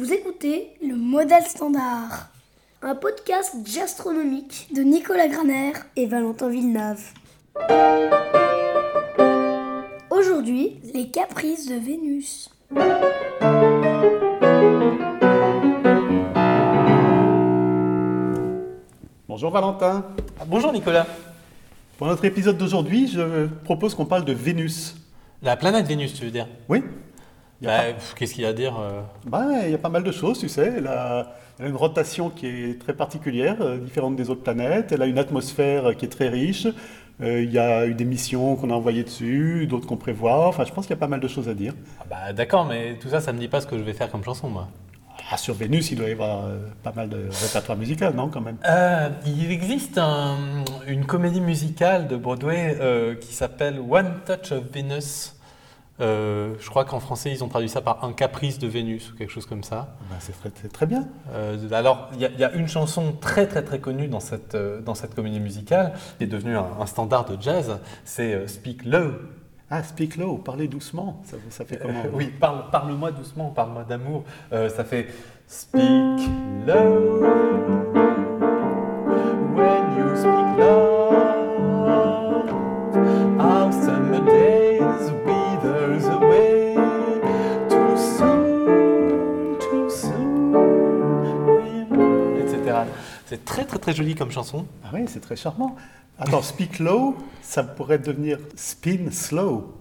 [0.00, 2.30] Vous écoutez le Modèle Standard,
[2.80, 7.04] un podcast gastronomique de Nicolas Graner et Valentin Villeneuve.
[10.08, 12.48] Aujourd'hui, les caprices de Vénus.
[19.28, 20.06] Bonjour Valentin.
[20.40, 21.06] Ah, bonjour Nicolas.
[21.98, 24.96] Pour notre épisode d'aujourd'hui, je propose qu'on parle de Vénus.
[25.42, 26.48] La planète Vénus, tu veux dire?
[26.70, 26.82] Oui
[27.68, 27.80] bah,
[28.16, 30.38] Qu'est-ce qu'il y a à dire euh bah, Il y a pas mal de choses,
[30.38, 30.72] tu sais.
[30.78, 34.92] Elle a, elle a une rotation qui est très particulière, euh, différente des autres planètes.
[34.92, 36.66] Elle a une atmosphère qui est très riche.
[37.22, 40.48] Euh, il y a eu des missions qu'on a envoyées dessus, d'autres qu'on prévoit.
[40.48, 41.74] Enfin, je pense qu'il y a pas mal de choses à dire.
[42.00, 44.10] Ah bah, D'accord, mais tout ça, ça me dit pas ce que je vais faire
[44.10, 44.68] comme chanson, moi.
[45.30, 48.40] Ah, sur Vénus, il doit y avoir euh, pas mal de répertoire musical, non, quand
[48.40, 48.56] même?
[48.66, 50.38] Euh, il existe un-
[50.88, 55.36] une comédie musicale de Broadway euh, qui s'appelle One Touch of Venus.
[56.00, 59.16] Euh, je crois qu'en français, ils ont traduit ça par Un caprice de Vénus ou
[59.16, 59.96] quelque chose comme ça.
[60.08, 61.06] Bah, c'est très, bien.
[61.32, 64.20] Euh, alors, il y, a- il y a une chanson très très très connue dans
[64.20, 68.32] cette, euh, dans cette comédie musicale, qui est devenue un, un standard de jazz, c'est
[68.34, 69.12] euh, Speak Low.
[69.72, 71.22] Ah, speak low, parlez doucement.
[71.24, 74.24] Ça, ça fait comment oui, parle, parle-moi doucement, parle-moi d'amour.
[74.50, 75.06] Ça fait
[75.46, 76.28] Speak
[76.66, 78.39] low
[93.30, 94.66] C'est très très très joli comme chanson.
[94.82, 95.76] Ah oui, c'est très charmant.
[96.18, 99.72] Attends, speak low, ça pourrait devenir spin slow.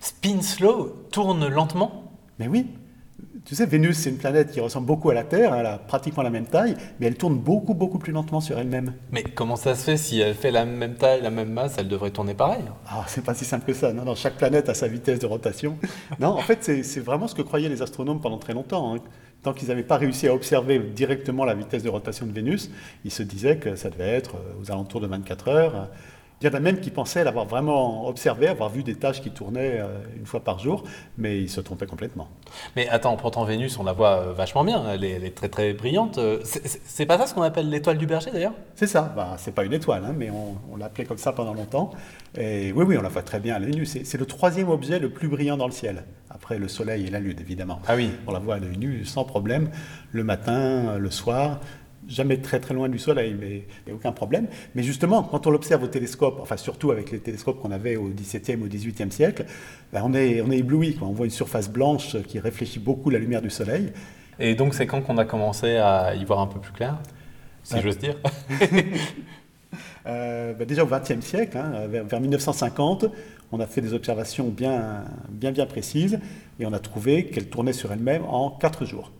[0.00, 2.10] Spin slow, tourne lentement.
[2.40, 2.66] Mais oui,
[3.44, 5.78] tu sais, Vénus, c'est une planète qui ressemble beaucoup à la Terre, hein, elle a
[5.78, 8.94] pratiquement la même taille, mais elle tourne beaucoup, beaucoup plus lentement sur elle-même.
[9.12, 11.86] Mais comment ça se fait si elle fait la même taille, la même masse, elle
[11.86, 13.92] devrait tourner pareil Ah, c'est pas si simple que ça.
[13.92, 15.78] Non, non, chaque planète a sa vitesse de rotation.
[16.18, 18.94] Non, en fait, c'est c'est vraiment ce que croyaient les astronomes pendant très longtemps.
[18.96, 18.98] hein.
[19.42, 22.70] Tant qu'ils n'avaient pas réussi à observer directement la vitesse de rotation de Vénus,
[23.04, 25.88] ils se disaient que ça devait être euh, aux alentours de 24 heures.
[26.42, 29.30] Il y en a même qui pensaient l'avoir vraiment observé, avoir vu des tâches qui
[29.30, 29.86] tournaient euh,
[30.18, 30.82] une fois par jour,
[31.16, 32.28] mais ils se trompaient complètement.
[32.74, 35.48] Mais attends, pourtant Vénus, on la voit euh, vachement bien, elle est, elle est très
[35.48, 36.18] très brillante.
[36.18, 38.54] Euh, c'est- pas ça ce qu'on appelle l'étoile du berger d'ailleurs?
[38.74, 41.54] C'est ça, bah, c'est pas une étoile, hein, mais on, on l'appelait comme ça pendant
[41.54, 41.90] longtemps.
[42.36, 43.90] Et oui, oui, on la voit très bien, la Vénus.
[43.92, 47.10] C'est c'est le troisième objet le plus brillant dans le ciel, après le Soleil et
[47.10, 47.80] la Lune, évidemment.
[47.86, 48.10] Ah oui.
[48.26, 49.70] On la voit à l'œil nu, sans problème,
[50.10, 51.60] le matin, le soir.
[52.08, 54.48] Jamais très très loin du Soleil, mais il n'y a aucun problème.
[54.74, 58.08] Mais justement, quand on l'observe au télescope, enfin surtout avec les télescopes qu'on avait au
[58.08, 59.44] XVIIe ou XVIIIe siècle,
[59.92, 60.96] ben, on, est, on est ébloui.
[60.96, 61.08] quoi.
[61.08, 63.92] On voit une surface blanche qui réfléchit beaucoup la lumière du Soleil.
[64.40, 66.98] Et donc c'est quand qu'on a commencé à y voir un peu plus clair
[67.62, 67.82] Si Ouais.
[67.82, 68.16] j'ose dire.
[70.06, 73.06] Euh, bah, déjà au XXe siècle, hein, vers, vers 1950,
[73.52, 76.18] on a fait des observations bien, bien, bien précises
[76.58, 79.12] et on a trouvé qu'elle tournait sur elle-même en 4 jours.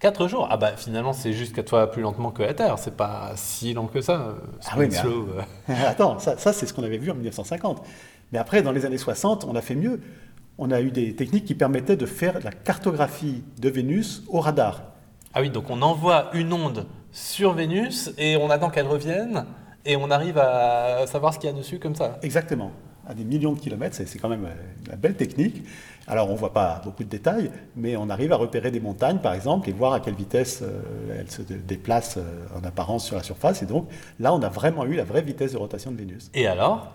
[0.00, 2.96] 4 jours Ah bah finalement c'est juste qu'à toi plus lentement que la Terre, c'est
[2.96, 4.12] pas si lent que ça.
[4.20, 4.32] euh,
[4.66, 5.28] Ah oui, mais- slow,
[5.68, 5.74] euh.
[5.86, 7.82] Attends, ça, ça, c'est ce qu'on avait vu en 1950.
[8.32, 10.00] Mais après, dans les années 60, on a fait mieux.
[10.58, 14.82] On a eu des techniques qui permettaient de faire la cartographie de Vénus au radar.
[15.34, 19.44] Ah oui, donc on envoie une onde sur Vénus et on attend qu'elle revienne
[19.84, 22.18] et on arrive à savoir ce qu'il y a dessus comme ça.
[22.22, 22.70] Exactement.
[23.08, 25.62] À des millions de kilomètres, c'est quand même euh, une belle technique.
[26.08, 29.18] Alors, on ne voit pas beaucoup de détails, mais on arrive à repérer des montagnes,
[29.18, 33.04] par exemple, et voir à quelle vitesse euh, elles se dé- déplacent euh, en apparence
[33.06, 33.62] sur la surface.
[33.62, 36.30] Et donc, là, on a vraiment eu la vraie vitesse de rotation de Vénus.
[36.34, 36.92] Et alors?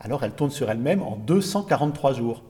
[0.00, 2.42] Alors, elle tourne sur elle-même en 243 jours.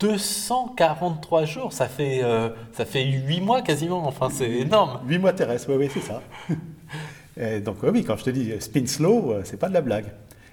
[0.00, 5.00] 243 jours, ça fait, euh, ça fait 8 mois quasiment, enfin c'est énorme.
[5.06, 6.22] 8 mois terrestres, oui, oui, c'est ça.
[7.36, 9.80] Et donc, oui, quand je te dis euh, spin slow, euh, c'est pas de la
[9.80, 10.06] blague.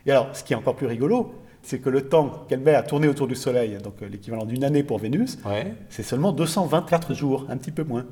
[0.06, 2.83] Et alors, ce qui est encore plus rigolo, c'est que le temps qu'elle met à
[2.83, 5.73] tourner autour du Soleil, donc euh, l'équivalent d'une année pour Vénus, Ouais.
[5.89, 8.05] c'est seulement 224 jours, un petit peu moins.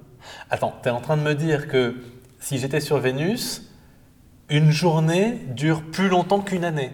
[0.50, 1.96] Attends, tu es en train de me dire que
[2.40, 3.64] si j'étais sur Vénus,
[4.50, 6.92] une journée dure plus longtemps qu'une année.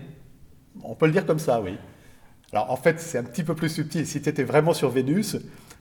[0.83, 1.77] On peut le dire comme ça, oui.
[2.51, 4.05] Alors, en fait, c'est un petit peu plus subtil.
[4.07, 5.37] Si tu étais vraiment sur Vénus,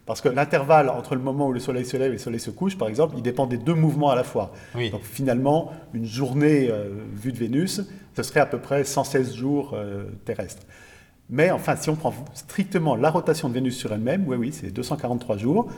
[0.06, 2.50] parce que l'intervalle entre le moment où le Soleil se lève et le Soleil se
[2.50, 4.52] couche, par exemple, il dépend des deux mouvements à la fois.
[4.74, 4.90] Oui.
[4.90, 7.80] Donc, finalement, une journée euh, vue de Vénus,
[8.16, 10.62] ce serait à peu près 116 jours euh, terrestres.
[11.30, 14.70] Mais enfin, si on prend strictement la rotation de Vénus sur elle-même, oui, oui, c'est
[14.70, 15.68] 243 jours,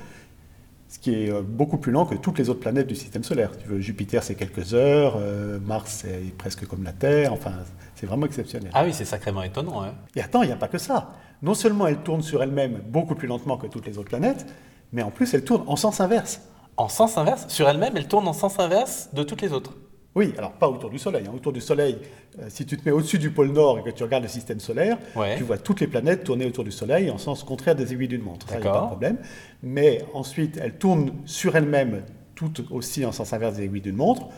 [0.88, 3.50] ce qui est euh, beaucoup plus lent que toutes les autres planètes du système solaire.
[3.56, 7.52] Tu veux, Jupiter, c'est quelques heures, euh, Mars, c'est presque comme la Terre, enfin,
[7.94, 8.70] c'est vraiment exceptionnel.
[8.74, 9.84] Ah oui, c'est sacrément étonnant.
[9.84, 9.94] hein.
[10.16, 11.12] Et attends, il n'y a pas que ça.
[11.42, 14.46] Non seulement elle tourne sur elle-même beaucoup plus lentement que toutes les autres planètes,
[14.92, 16.40] mais en plus elle tourne en sens inverse.
[16.76, 19.72] En sens inverse, sur elle-même, elle tourne en sens inverse de toutes les autres?
[20.14, 21.24] Oui, alors pas autour du Soleil.
[21.26, 21.32] hein.
[21.34, 21.98] Autour du Soleil,
[22.38, 24.60] euh, si tu te mets au-dessus du pôle Nord et que tu regardes le système
[24.60, 25.36] solaire, Ouais.
[25.36, 28.22] tu vois toutes les planètes tourner autour du Soleil en sens contraire des aiguilles d'une
[28.22, 28.48] montre.
[28.48, 29.18] Ça, a pas de problème.
[29.62, 32.02] Mais ensuite, elles tournent sur elles-mêmes,
[32.34, 34.28] toutes aussi en sens inverse des aiguilles d'une montre.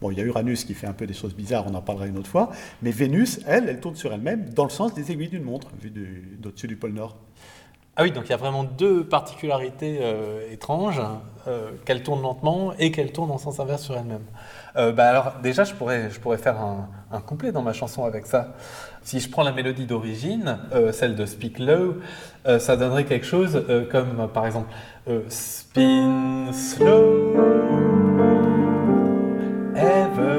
[0.00, 2.06] Bon, il y a Uranus qui fait un peu des choses bizarres, on en parlera
[2.06, 2.50] une autre fois.
[2.82, 5.90] Mais Vénus, elle, elle tourne sur elle-même dans le sens des aiguilles d'une montre, vu
[5.90, 7.16] du- d'au-dessus du pôle Nord.
[7.98, 11.00] Ah oui, donc il y a vraiment deux particularités euh, étranges,
[11.48, 14.24] euh, qu'elle tourne lentement et qu'elle tourne en sens inverse sur elle-même.
[14.76, 18.04] Euh, bah alors déjà, je pourrais, je pourrais faire un, un couplet dans ma chanson
[18.04, 18.54] avec ça.
[19.02, 20.58] Si je prends la mélodie d'origine,
[20.92, 21.94] celle de Speak Low,
[22.58, 24.68] ça donnerait quelque chose comme par exemple
[25.28, 27.34] Spin slow,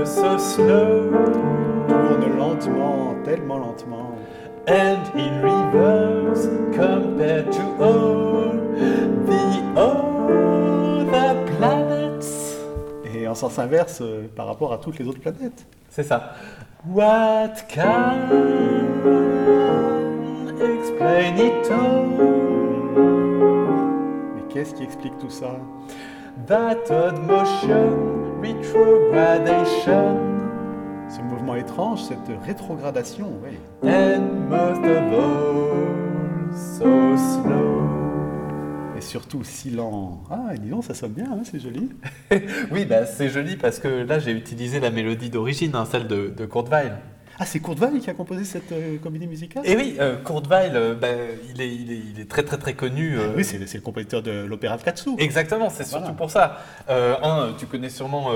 [0.08, 1.12] so slow.
[1.88, 4.18] Tourne lentement, tellement lentement.
[4.68, 8.52] and in reverse compared to all
[9.26, 12.58] the other planets.
[13.06, 15.66] Et en sens inverse euh, par rapport à toutes les autres planètes.
[15.90, 16.34] C'est ça.
[16.86, 18.30] What can
[20.60, 22.10] explain it all?
[24.36, 25.56] Mais qu'est-ce qui explique tout ça?
[26.48, 30.18] That odd motion, retrogradation,
[31.10, 33.58] Ce mouvement étrange, cette rétrogradation, oui.
[33.90, 37.82] and most of all, so slow.
[38.98, 40.24] Et surtout si lent.
[40.30, 41.90] Ah, dis donc, ça sonne bien, hein, c'est joli.
[42.72, 46.34] Oui, bah, c'est joli parce que là j'ai utilisé la mélodie d'origine, hein, celle de,
[46.36, 46.94] de Kurt Weill.
[47.40, 49.62] Ah, c'est Weill qui a composé cette euh, comédie musicale?
[49.66, 50.16] Et oui, euh,
[50.76, 51.10] euh, bah,
[51.54, 53.18] il, est, il, est, il est très très très connu.
[53.18, 55.12] euh, Oui, c'est c'est le compositeur de l'opéra de Katsu.
[55.20, 56.18] Exactement, c'est surtout Voilà.
[56.18, 56.58] pour ça.
[56.90, 58.32] Euh, un, tu connais sûrement.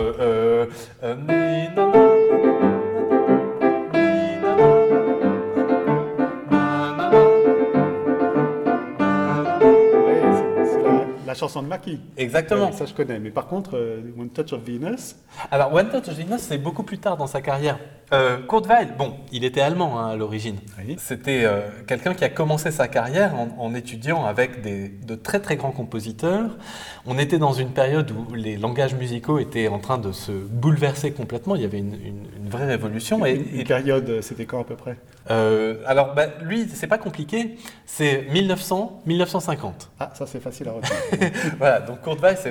[11.31, 11.99] La, chanson de Maki.
[12.17, 12.67] Exactement.
[12.67, 13.19] Ouais, ça, je connais.
[13.19, 15.15] Mais par contre, euh, One Touch of Venus,
[15.49, 17.79] Alors, One Touch of Venus, c'est beaucoup plus tard dans sa carrière.
[18.13, 20.57] Euh, Kurt Weill, bon, il était allemand hein, à l'origine.
[20.77, 20.97] Oui.
[20.99, 25.39] C'était euh, quelqu'un qui a commencé sa carrière en, en étudiant avec des, de très
[25.39, 26.57] très grands compositeurs.
[27.05, 31.13] On était dans une période où les langages musicaux étaient en train de se bouleverser
[31.13, 31.55] complètement.
[31.55, 33.25] Il y avait une vraie révolution.
[33.25, 34.97] Et, une, une et- période, euh, c'était quand à peu près?
[35.31, 37.57] Euh, alors, bah, lui, c'est pas compliqué.
[37.85, 39.89] C'est 1900-1950.
[39.99, 41.31] Ah, ça, c'est facile à retenir.
[41.57, 41.79] voilà.
[41.81, 41.99] Donc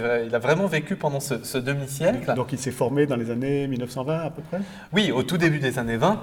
[0.00, 2.34] vrai, il a vraiment vécu pendant ce, ce demi-siècle.
[2.34, 4.58] Donc, il s'est formé dans les années 1920 à peu près?
[4.92, 6.20] Oui, au tout début des années 20.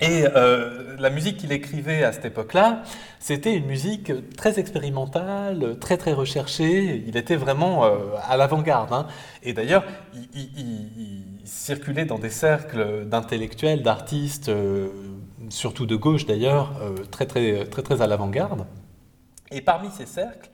[0.00, 2.82] Et euh, la musique qu'il écrivait à cette époque-là,
[3.18, 7.02] c'était une musique très expérimentale, très très recherchée.
[7.04, 7.96] Il était vraiment euh,
[8.28, 8.92] à l'avant-garde.
[8.92, 9.08] hein.
[9.42, 9.84] Et d'ailleurs,
[10.14, 14.88] il, il- il- il circulait dans des cercles d'intellectuels, d'artistes, euh,
[15.48, 18.66] surtout de gauche d'ailleurs, euh, très, très très très à l'avant-garde.
[19.50, 20.50] Et parmi ces cercles,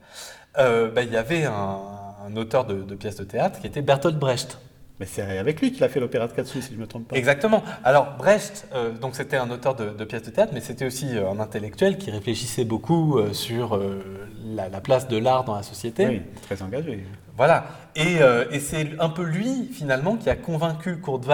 [0.57, 1.79] euh, ben, il y avait un,
[2.27, 4.59] un auteur de, de pièces de théâtre qui était Bertolt Brecht.
[5.01, 7.09] Mais c'est avec lui qu'il a fait l'opéra de Katsu, si je ne me trompe
[7.09, 7.17] pas.
[7.17, 7.61] Exactement.
[7.83, 11.07] Alors Brecht, euh, donc c'était un auteur de, de pièces de théâtre, mais c'était aussi
[11.17, 13.77] un intellectuel qui réfléchissait beaucoup euh, sur
[14.45, 16.07] la, la place de l'art dans la société.
[16.07, 17.05] Oui, très engagé.
[17.37, 17.65] Voilà.
[17.95, 21.27] Et, euh, et c'est un peu lui finalement qui a convaincu Kurt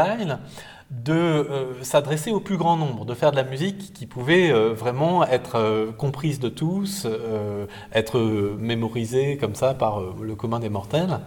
[0.92, 4.74] de euh, s'adresser au plus grand nombre, de faire de la musique qui pouvait euh,
[4.74, 7.08] vraiment être comprise de tous,
[7.94, 8.20] être
[8.60, 11.20] mémorisée comme ça par le commun des mortels.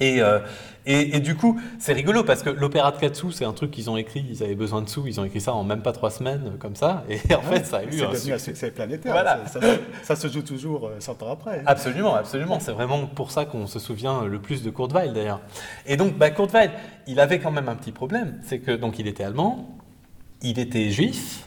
[0.00, 0.38] Et, euh,
[0.86, 3.90] et, et du coup, c'est rigolo parce que l'opéra de Katsu, c'est un truc qu'ils
[3.90, 6.10] ont écrit, ils avaient besoin de sous, ils ont écrit ça en même pas trois
[6.10, 8.70] semaines, comme ça, et en fait, ça a eu C'est un devenu un succès.
[8.70, 9.12] planétaire.
[9.20, 9.46] Voilà.
[9.46, 11.62] Ça, ça- ça se joue toujours euh, 100 ans après.
[11.66, 12.58] Absolument, absolument.
[12.60, 15.40] C'est vraiment pour ça qu'on se souvient le plus de Kurt Weill d'ailleurs.
[15.86, 16.70] Et donc, bah, Kurt Weill,
[17.06, 19.76] il avait quand même un petit problème, c'est que donc il était allemand,
[20.42, 21.46] il était juif,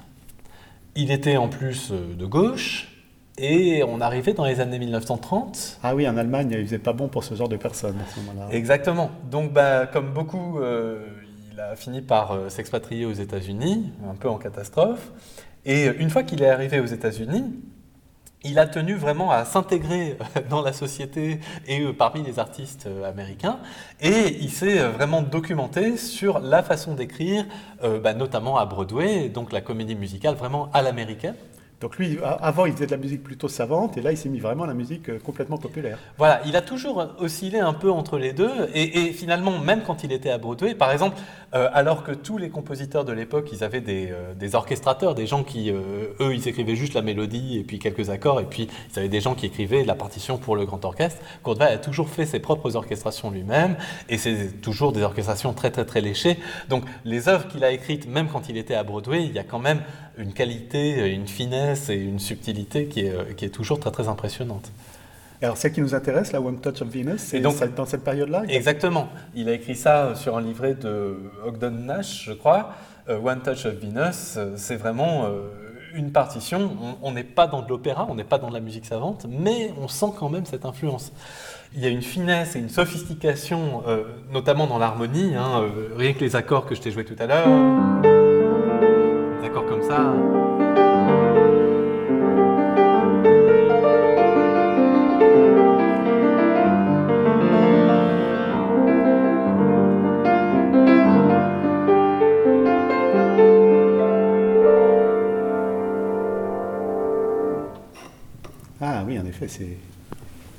[0.95, 2.89] il était en plus euh, de gauche,
[3.37, 5.79] et on arrivait dans les années 1930.
[5.83, 8.19] Ah oui, en Allemagne, il faisait pas bon pour ce genre de personnes à ce
[8.19, 8.47] moment-là.
[8.51, 9.11] Exactement.
[9.29, 11.05] Donc, bah, comme beaucoup, euh,
[11.51, 15.11] il a fini par euh, s'expatrier aux États-Unis, un peu en catastrophe.
[15.65, 17.43] Et une fois qu'il est arrivé aux États-Unis,
[18.43, 20.17] il a tenu vraiment à s'intégrer
[20.49, 23.59] dans la société et euh, parmi les artistes euh, américains.
[24.01, 27.45] Et il s'est euh, vraiment documenté sur la façon d'écrire,
[27.83, 31.35] euh, bah, notamment à Broadway, donc la comédie musicale vraiment à l'américaine.
[31.83, 34.39] Donc lui, avant, il faisait de la musique plutôt savante, et là, il s'est mis
[34.39, 35.99] vraiment à la musique euh, complètement populaire.
[36.17, 40.05] Voilà, il a toujours oscillé un peu entre les deux, et, et finalement, même quand
[40.05, 41.17] il était à Broadway, par exemple,
[41.53, 45.27] euh, alors que tous les compositeurs de l'époque, ils avaient des, euh, des orchestrateurs, des
[45.27, 48.67] gens qui, euh, eux, ils écrivaient juste la mélodie et puis quelques accords, et puis
[48.91, 51.21] ils avaient des gens qui écrivaient la partition pour le grand orchestre.
[51.45, 53.75] Weill a toujours fait ses propres orchestrations lui-même,
[54.09, 56.37] et c'est toujours des orchestrations très très très léchées.
[56.69, 59.43] Donc les œuvres qu'il a écrites, même quand il était à Broadway, il y a
[59.43, 59.81] quand même
[60.17, 64.07] une qualité, une finesse et une subtilité qui est, euh, qui est toujours très très
[64.07, 64.71] impressionnante.
[65.43, 68.43] Et alors, celle qui nous intéresse, la One Touch of Venus, c'est dans cette période-là
[68.47, 69.09] Exactement.
[69.35, 72.69] Il a écrit ça sur un livret de Ogden Nash, je crois.
[73.09, 75.49] Euh, One Touch of Venus, euh, c'est vraiment euh,
[75.95, 76.71] une partition.
[77.01, 79.73] On- n'est pas dans de l'opéra, on n'est pas dans de la musique savante, mais
[79.81, 81.11] on sent quand même cette influence.
[81.75, 85.35] Il y a une finesse et une sophistication, euh, notamment dans l'harmonie.
[85.35, 87.47] hein, euh, rien que les accords que je t'ai joués tout à l'heure,
[89.41, 90.13] des accords comme ça.
[109.47, 109.77] C'est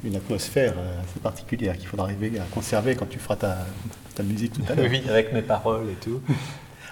[0.04, 3.58] une atmosphère euh, assez particulière qu'il faudra arriver à conserver quand tu feras ta,
[4.14, 4.86] ta musique tout à l'heure.
[4.90, 6.20] Oui, avec mes paroles et tout.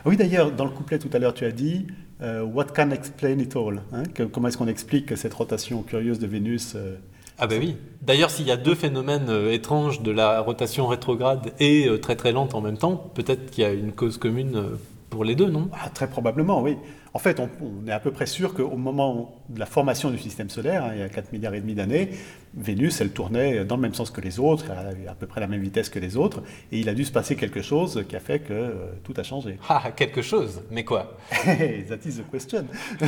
[0.04, 1.86] Oui, d'ailleurs, dans le couplet tout à l'heure, tu as dit
[2.22, 6.18] euh, What can explain it all hein, que- Comment est-ce qu'on explique cette rotation curieuse
[6.18, 6.96] de Vénus euh,
[7.38, 7.76] Ah ben oui.
[8.00, 12.32] D'ailleurs, s'il y a deux phénomènes euh, étranges de la rotation rétrograde et très très
[12.32, 14.60] lente en même temps, peut-être qu'il y a une cause commune
[15.08, 15.68] pour les deux, non?
[15.72, 16.76] Ah, Très probablement, oui.
[17.14, 20.18] En fait, on, on est à peu près sûr qu'au moment de la formation du
[20.18, 22.10] système solaire, hein, il y a 4 milliards et demi d'années,
[22.54, 25.60] Vénus, elle tournait dans le même sens que les autres, à peu près la même
[25.60, 28.40] vitesse que les autres, et il a dû se passer quelque chose qui a fait
[28.40, 29.58] que euh, tout a changé.
[29.68, 30.62] Ah, quelque chose.
[30.70, 31.18] Mais quoi?
[31.44, 32.66] That is the question.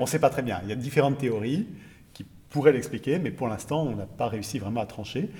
[0.00, 0.60] on ne sait pas très bien.
[0.64, 1.66] Il y a différentes théories
[2.12, 5.30] qui pourraient l'expliquer, mais pour l'instant, on n'a pas réussi vraiment à trancher.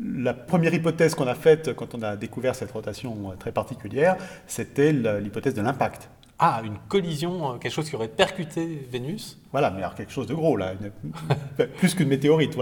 [0.00, 4.16] La première hypothèse qu'on a faite quand on a découvert cette rotation euh, très particulière,
[4.48, 6.08] c'était l'hypothèse de l'impact.
[6.46, 10.26] Ah, une collision, euh, quelque chose qui aurait percuté Vénus Voilà, mais alors quelque chose
[10.26, 10.74] de gros, là.
[10.74, 12.54] Une- plus qu'une météorite,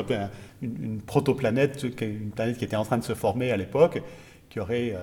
[0.63, 4.01] une, une protoplanète, une planète qui était en train de se former à l'époque,
[4.51, 4.99] qui aurait euh,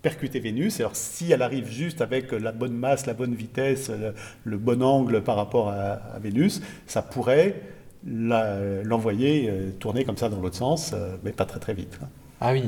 [0.00, 0.80] percuté Vénus.
[0.80, 4.82] Alors, si elle arrive juste avec la bonne masse, la bonne vitesse, le, le bon
[4.82, 5.74] angle par rapport à,
[6.14, 7.60] à Vénus, ça pourrait
[8.04, 11.98] l'envoyer euh, tourner comme ça dans l'autre sens, euh, mais pas très très vite.
[12.02, 12.08] hein.
[12.40, 12.64] Ah oui.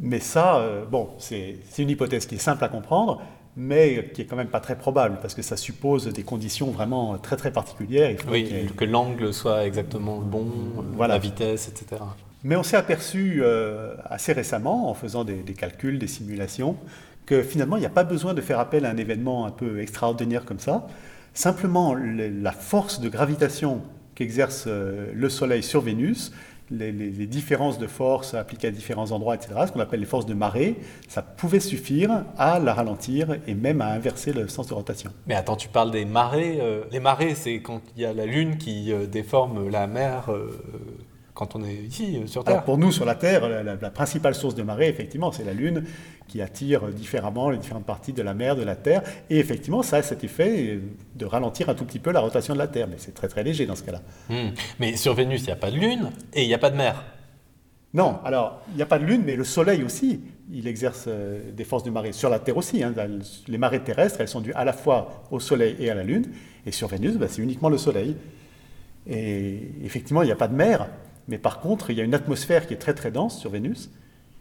[0.00, 3.20] Mais ça, bon, c'est une hypothèse qui est simple à comprendre,
[3.56, 7.18] mais qui est quand même pas très probable, parce que ça suppose des conditions vraiment
[7.18, 8.10] très très particulières.
[8.10, 10.46] Il faut Oui, ait- que l'angle soit exactement le bon,
[10.94, 11.14] Voilà.
[11.14, 12.00] la vitesse, etc.
[12.44, 16.76] Mais on s'est aperçu euh, assez récemment, en faisant des, des calculs, des simulations,
[17.26, 19.80] que finalement, il n'y a pas besoin de faire appel à un événement un peu
[19.80, 20.86] extraordinaire comme ça.
[21.34, 23.80] Simplement, le- la force de gravitation
[24.14, 26.32] qu'exerce euh, le Soleil sur Vénus,
[26.72, 30.34] les, différences de force appliquées à différents endroits, etc., ce qu'on appelle les forces de
[30.34, 30.76] marée,
[31.08, 35.10] ça pouvait suffire à la ralentir et même à inverser le sens de rotation.
[35.26, 36.58] Mais attends, tu parles des marées.
[36.60, 40.30] euh, les marées, c'est quand il y a la Lune qui euh, déforme la mer
[40.30, 40.50] euh,
[41.34, 42.54] quand on est ici, euh, sur Terre.
[42.54, 45.44] Alors pour nous, sur la Terre, la, la- la principale source de marée, effectivement, c'est
[45.44, 45.84] la Lune
[46.28, 49.02] qui attire différemment les différentes parties de la mer, de la Terre.
[49.30, 50.78] Et effectivement, ça a cet effet
[51.14, 52.86] de ralentir un tout petit peu la rotation de la Terre.
[52.88, 54.02] Mais c'est très très léger dans ce cas-là.
[54.28, 54.50] Hmm.
[54.78, 56.76] Mais sur Vénus, il n'y a pas de Lune et il n'y a pas de
[56.76, 57.02] mer.
[57.94, 60.20] Non, alors, il n'y a pas de Lune, mais le Soleil aussi,
[60.50, 62.12] il exerce euh, des forces de marée.
[62.12, 62.94] Sur la Terre aussi, hein,
[63.48, 66.24] les marées terrestres, elles sont dues à la fois au Soleil et à la Lune.
[66.64, 68.16] Et sur Vénus, bah, c'est uniquement le Soleil.
[69.06, 70.88] Et effectivement, il n'y a pas de mer,
[71.28, 73.90] mais par contre, il y a une atmosphère qui est très très dense sur Vénus.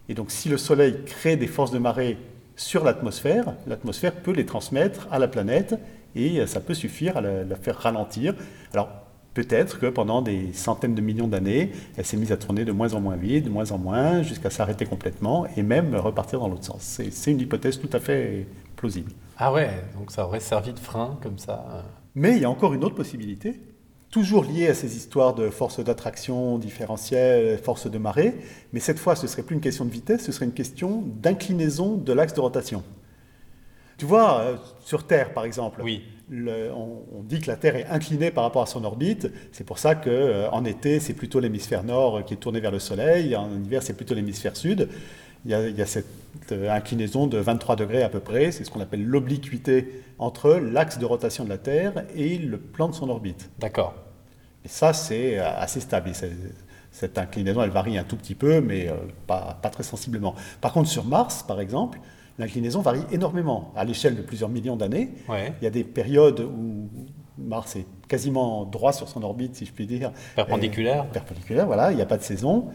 [0.10, 2.18] Et donc, si le Soleil crée des forces de marée
[2.56, 5.76] sur l'atmosphère, l'atmosphère peut les transmettre à la planète
[6.16, 8.34] et ça peut suffire à la, la faire ralentir.
[8.74, 8.90] Alors,
[9.34, 12.94] peut-être que pendant des centaines de millions d'années, elle s'est mise à tourner de moins
[12.94, 16.66] en moins vite, de moins en moins, jusqu'à s'arrêter complètement et même repartir dans l'autre
[16.66, 17.00] sens.
[17.12, 18.46] C'est une hypothèse tout à fait
[18.76, 19.12] plausible.
[19.38, 21.66] Ah ouais, donc ça aurait servi de frein comme ça.
[21.74, 21.82] euh.
[22.16, 23.60] Mais il y a encore une autre possibilité,
[24.12, 28.36] toujours liée à ces histoires de force d'attraction différentielle, force de marée,
[28.74, 31.96] mais cette fois ce serait plus une question de vitesse, ce serait une question d'inclinaison
[31.96, 32.84] de l'axe de rotation.
[33.98, 36.02] Tu vois, euh, sur Terre par exemple, Oui.
[36.30, 39.30] le- on, on dit que la Terre est inclinée par rapport à son orbite.
[39.52, 43.36] C'est pour ça qu'en été, c'est plutôt l'hémisphère nord qui est tourné vers le Soleil.
[43.36, 44.90] En hiver, c'est plutôt l'hémisphère sud.
[45.46, 46.06] Il y, a, il y a cette
[46.52, 48.52] euh, inclinaison de 23 degrés à peu près.
[48.52, 52.88] C'est ce qu'on appelle l'obliquité entre l'axe de rotation de la Terre et le plan
[52.90, 53.50] de son orbite.
[53.60, 53.96] D'accord.
[54.64, 56.12] Et ça, c'est euh, assez stable.
[56.92, 58.94] Cette inclinaison, elle varie un tout petit peu, mais euh,
[59.26, 60.36] pas, pas très sensiblement.
[60.60, 62.00] Par contre, sur Mars, par exemple,
[62.38, 65.10] l'inclinaison varie énormément à l'échelle de plusieurs millions d'années.
[65.28, 65.54] Ouais.
[65.62, 66.90] Il y a des périodes où
[67.38, 70.12] Mars est quasiment droit sur son orbite, si je puis dire.
[70.36, 71.06] Perpendiculaire.
[71.10, 72.70] Et- perpendiculaire, voilà, il n'y a pas de saison.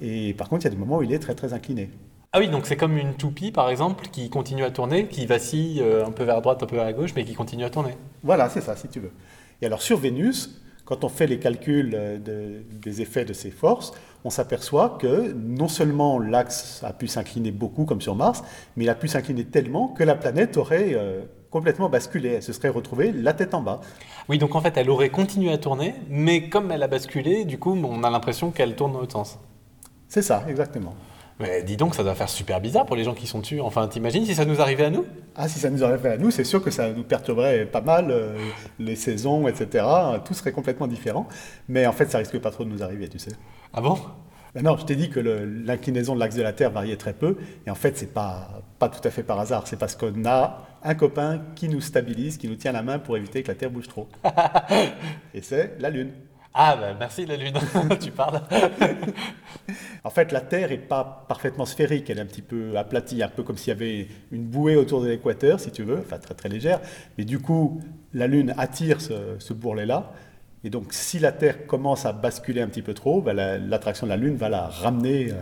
[0.00, 1.90] Et par contre, il y a des moments où il est très très incliné.
[2.32, 5.80] Ah oui, donc c'est comme une toupie par exemple qui continue à tourner, qui vacille
[5.80, 7.70] euh, un peu vers la droite, un peu vers la gauche, mais qui continue à
[7.70, 7.94] tourner.
[8.22, 9.12] Voilà, c'est ça, si tu veux.
[9.62, 13.50] Et alors sur Vénus, quand on fait les calculs euh, de- des effets de ces
[13.50, 13.92] forces,
[14.24, 18.42] on s'aperçoit que non seulement l'axe a pu s'incliner beaucoup comme sur Mars,
[18.76, 22.30] mais il a pu s'incliner tellement que la planète aurait euh, complètement basculé.
[22.34, 23.80] Elle se serait retrouvée la tête en bas.
[24.28, 27.58] Oui, donc en fait, elle aurait continué à tourner, mais comme elle a basculé, du
[27.58, 29.38] coup, on a l'impression qu'elle tourne dans l'autre sens.
[30.08, 30.94] C'est ça, exactement.
[31.38, 33.60] Mais dis donc, ça doit faire super bizarre pour les gens qui sont dessus.
[33.60, 35.04] Enfin, t'imagines si ça nous arrivait à nous?
[35.34, 38.10] Ah, si ça nous arrivait à nous, c'est sûr que ça nous perturberait pas mal,
[38.10, 38.38] euh,
[38.78, 39.84] les saisons, etc.
[40.24, 41.28] Tout serait complètement différent.
[41.68, 43.32] Mais en fait, ça risque pas trop de nous arriver, tu sais.
[43.74, 43.98] Ah bon?
[44.54, 47.36] Ben non, je t'ai dit que l'inclinaison de l'axe de la Terre variait très peu.
[47.66, 49.66] Et en fait, c'est pas, pas tout à fait par hasard.
[49.66, 53.18] C'est parce qu'on a un copain qui nous stabilise, qui nous tient la main pour
[53.18, 54.08] éviter que la Terre bouge trop.
[55.34, 56.12] Et c'est la Lune.
[56.58, 57.52] Ah, bah merci la Lune,
[58.00, 58.40] tu parles.
[60.04, 63.28] En fait, la Terre n'est pas parfaitement sphérique, elle est un petit peu aplatie, un
[63.28, 66.34] peu comme s'il y avait une bouée autour de l'équateur, si tu veux, enfin très
[66.34, 66.80] très légère.
[67.18, 67.80] Mais du coup,
[68.14, 70.12] la Lune attire ce, ce bourrelet-là.
[70.64, 74.06] Et donc, si la Terre commence à basculer un petit peu trop, ben, la- l'attraction
[74.06, 75.34] de la Lune va la ramener euh,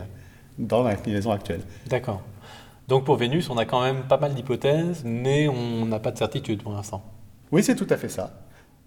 [0.59, 1.61] dans l'inclinaison actuelle.
[1.87, 2.21] D'accord.
[2.87, 6.17] Donc pour Vénus, on a quand même pas mal d'hypothèses, mais on n'a pas de
[6.17, 7.03] certitude pour l'instant.
[7.51, 8.41] Oui, c'est tout à fait ça.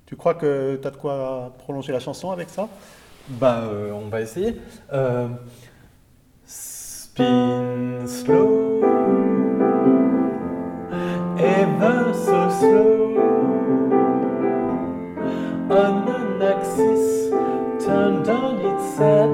[0.08, 2.66] Tu crois que tu as de quoi prolonger la chanson avec ça?
[3.28, 4.58] Bah, euh, on va essayer.
[4.90, 5.28] Euh,
[6.46, 8.80] spin slow,
[11.38, 13.18] ever so slow,
[15.68, 17.30] on an axis,
[17.84, 19.28] turn down its head.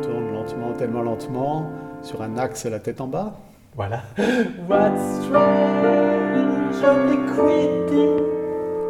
[0.00, 3.34] Tourne lentement, tellement lentement, sur un axe la tête en bas.
[3.74, 4.04] Voilà.
[4.66, 5.66] What's strange,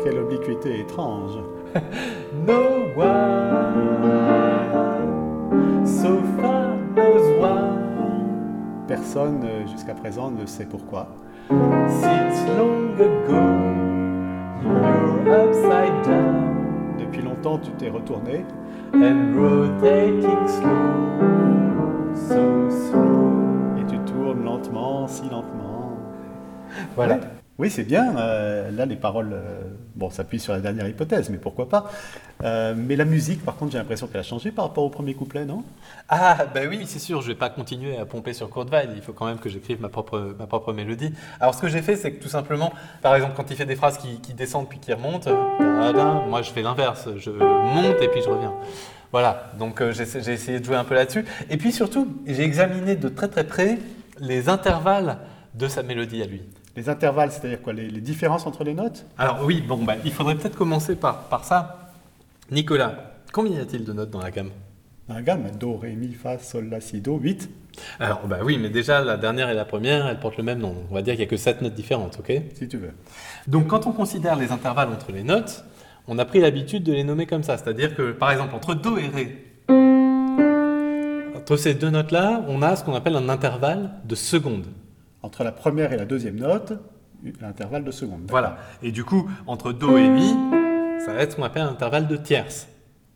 [0.09, 1.37] Quelle obliquité étrange.
[2.47, 2.63] no
[2.95, 3.05] one
[5.85, 7.75] so far knows why.
[8.87, 11.09] Personne euh, jusqu'à présent ne sait pourquoi.
[11.49, 13.43] Since long ago,
[14.63, 16.55] you're upside down
[17.01, 18.45] Depuis longtemps, tu t'es retourné
[18.95, 23.33] and rotating slow, so slow.
[23.81, 25.99] et tu tournes lentement, si lentement.
[26.95, 27.19] Voilà.
[27.59, 28.19] Oui, c'est bien.
[28.19, 29.63] euh, là, les paroles, euh,
[29.95, 31.91] bon, s'appuient sur la dernière hypothèse, mais pourquoi pas.
[32.45, 35.15] Euh, mais la musique, par contre, j'ai l'impression qu'elle a changé par rapport au premier
[35.15, 35.65] couplet, non?
[36.11, 39.01] Ah, bah oui, c'est sûr, je vais pas continuer à pomper sur Kurt Weill, il
[39.01, 41.15] faut quand même que j'écrive ma propre, ma propre mélodie.
[41.41, 43.77] Alors, ce que j'ai fait, c'est que tout simplement, par exemple, quand il fait des
[43.77, 45.31] phrases qui, qui descendent puis qui remontent,
[46.29, 48.53] moi je fais l'inverse, je monte et puis je reviens.
[49.13, 51.25] Voilà, donc j'ai essayé de jouer un peu là-dessus.
[51.49, 53.79] Et puis surtout, j'ai examiné de très très près
[54.21, 55.19] les intervalles
[55.55, 56.43] de sa mélodie à lui.
[56.76, 59.06] Les intervalles, c'est-à-dire quoi les, les différences entre les notes?
[59.17, 61.91] Alors oui, bon, bah, il faudrait peut-être commencer par, par ça.
[62.50, 64.50] Nicolas, combien y a-t-il de notes dans la gamme?
[65.08, 67.49] Dans la gamme, Do, Ré, Mi, Fa, Sol, La, Si, Do, 8.
[67.99, 70.75] Alors, bah oui, mais déjà, la dernière et la première, elles portent le même nom.
[70.91, 72.32] On va dire qu'il n'y a que 7 notes différentes, ok?
[72.54, 72.93] Si tu veux.
[73.47, 75.65] Donc, quand on considère les intervalles entre les notes,
[76.08, 77.56] on a pris l'habitude de les nommer comme ça.
[77.56, 79.45] C'est-à-dire que, par exemple, entre Do et Ré,
[81.36, 84.67] entre ces deux notes-là, on a ce qu'on appelle un intervalle de secondes.
[85.23, 86.73] Entre la première et la deuxième note,
[87.41, 88.23] l'intervalle de seconde.
[88.29, 88.59] Voilà.
[88.83, 90.29] Et du coup, entre Do et Mi,
[91.05, 92.69] ça va être ce qu'on appelle un intervalle de tierces.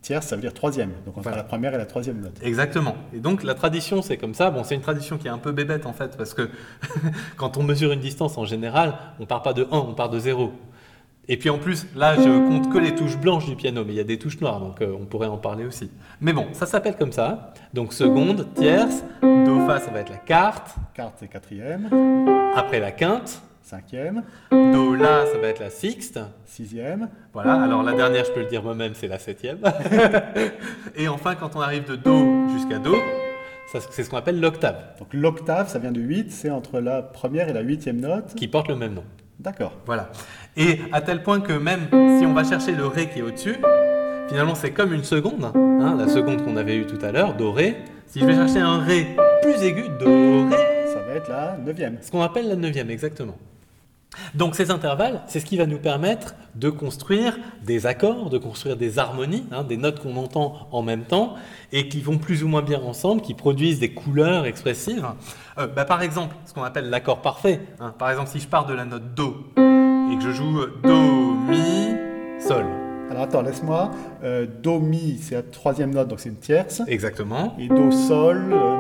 [0.02, 0.90] Tierce, ça veut dire troisième.
[1.04, 1.36] Donc entre Voilà.
[1.36, 2.40] la première et la troisième note.
[2.42, 2.96] Exactement.
[3.12, 4.50] Et donc la tradition, c'est comme ça.
[4.50, 6.48] Bon, c'est une tradition qui est un peu bébête en fait, parce que
[7.36, 10.18] quand on mesure une distance en général, on part pas de 1, on part de
[10.18, 10.52] 0.
[11.28, 13.96] Et puis en plus, là, je compte que les touches blanches du piano, mais il
[13.96, 15.90] y a des touches noires, donc euh, on pourrait en parler aussi.
[16.20, 17.52] Mais bon, ça s'appelle comme ça.
[17.72, 20.74] Donc seconde, tierce, do fa, ça va être la quarte.
[20.94, 21.88] Quarte, c'est quatrième.
[22.56, 24.24] Après la quinte, Cinquième.
[24.50, 26.18] do la, ça va être la sixte.
[26.44, 27.08] Sixième.
[27.32, 29.58] Voilà, alors la dernière, je peux le dire moi-même, c'est la septième.
[30.96, 32.96] Et enfin, quand on arrive de do jusqu'à do,
[33.68, 37.48] c'est ce qu'on appelle l'octave, Donc l'octave, ça vient de 8, c'est entre la première
[37.48, 38.34] et la huitième note.
[38.34, 39.04] qui porte le même nom.
[39.40, 39.72] D'accord.
[39.86, 40.10] Voilà.
[40.56, 43.56] Et à tel point que même si on va chercher le Ré qui est au-dessus,
[44.28, 47.50] finalement c'est comme une seconde, hein, la seconde qu'on avait eue tout à l'heure, Do
[47.52, 47.76] Ré.
[48.06, 49.06] Si je vais chercher un Ré
[49.42, 50.56] plus aigu, Do Ré,
[50.92, 51.96] Ça va être la neuvième.
[52.02, 53.36] ce qu'on appelle la neuvième exactement.
[54.34, 58.76] Donc ces intervalles, c'est ce qui va nous permettre de construire des accords, de construire
[58.76, 61.34] des harmonies, hein, des notes qu'on entend en même temps
[61.72, 65.06] et qui vont plus ou moins bien ensemble, qui produisent des couleurs expressives.
[65.58, 67.60] Euh, bah, par exemple, ce qu'on appelle l'accord parfait.
[67.80, 67.94] hein.
[67.98, 71.94] Par exemple, si je pars de la note Do et que je joue Do, Mi,
[72.40, 72.89] Sol.
[73.20, 73.90] Alors attends, laisse-moi.
[74.24, 76.80] Euh, do, Mi, c'est la troisième note, donc c'est une tierce.
[76.86, 77.54] Exactement.
[77.58, 78.76] Et Do, Sol, euh,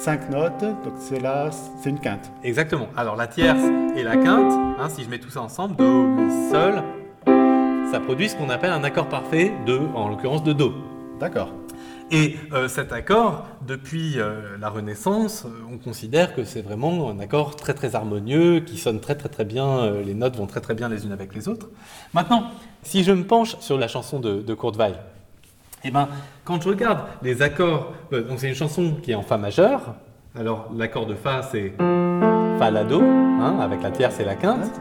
[0.00, 1.50] cinq notes, donc c'est là,
[1.82, 2.32] c'est une quinte.
[2.42, 2.86] Exactement.
[2.96, 3.62] Alors la tierce
[3.94, 4.50] et la quinte,
[4.80, 6.82] hein, si je mets tout ça ensemble, Do, Mi, Sol,
[7.92, 10.72] ça produit ce qu'on appelle un accord parfait de, en l'occurrence, de Do.
[11.20, 11.52] D'accord.
[12.14, 17.18] Et euh, cet accord, depuis euh, la Renaissance, euh, on considère que c'est vraiment un
[17.18, 20.74] accord très très harmonieux, qui sonne très très très bien, les notes vont très très
[20.74, 21.70] bien les unes avec les autres.
[22.12, 22.50] Maintenant,
[22.82, 24.56] si je me penche sur la chanson de, de
[25.84, 26.08] eh ben,
[26.44, 29.94] quand je regarde les accords, donc c'est une chanson qui est en Fa majeur,
[30.38, 31.72] alors l'accord de Fa c'est
[32.58, 34.80] Fa La Do, hein, avec la tierce et la quinte,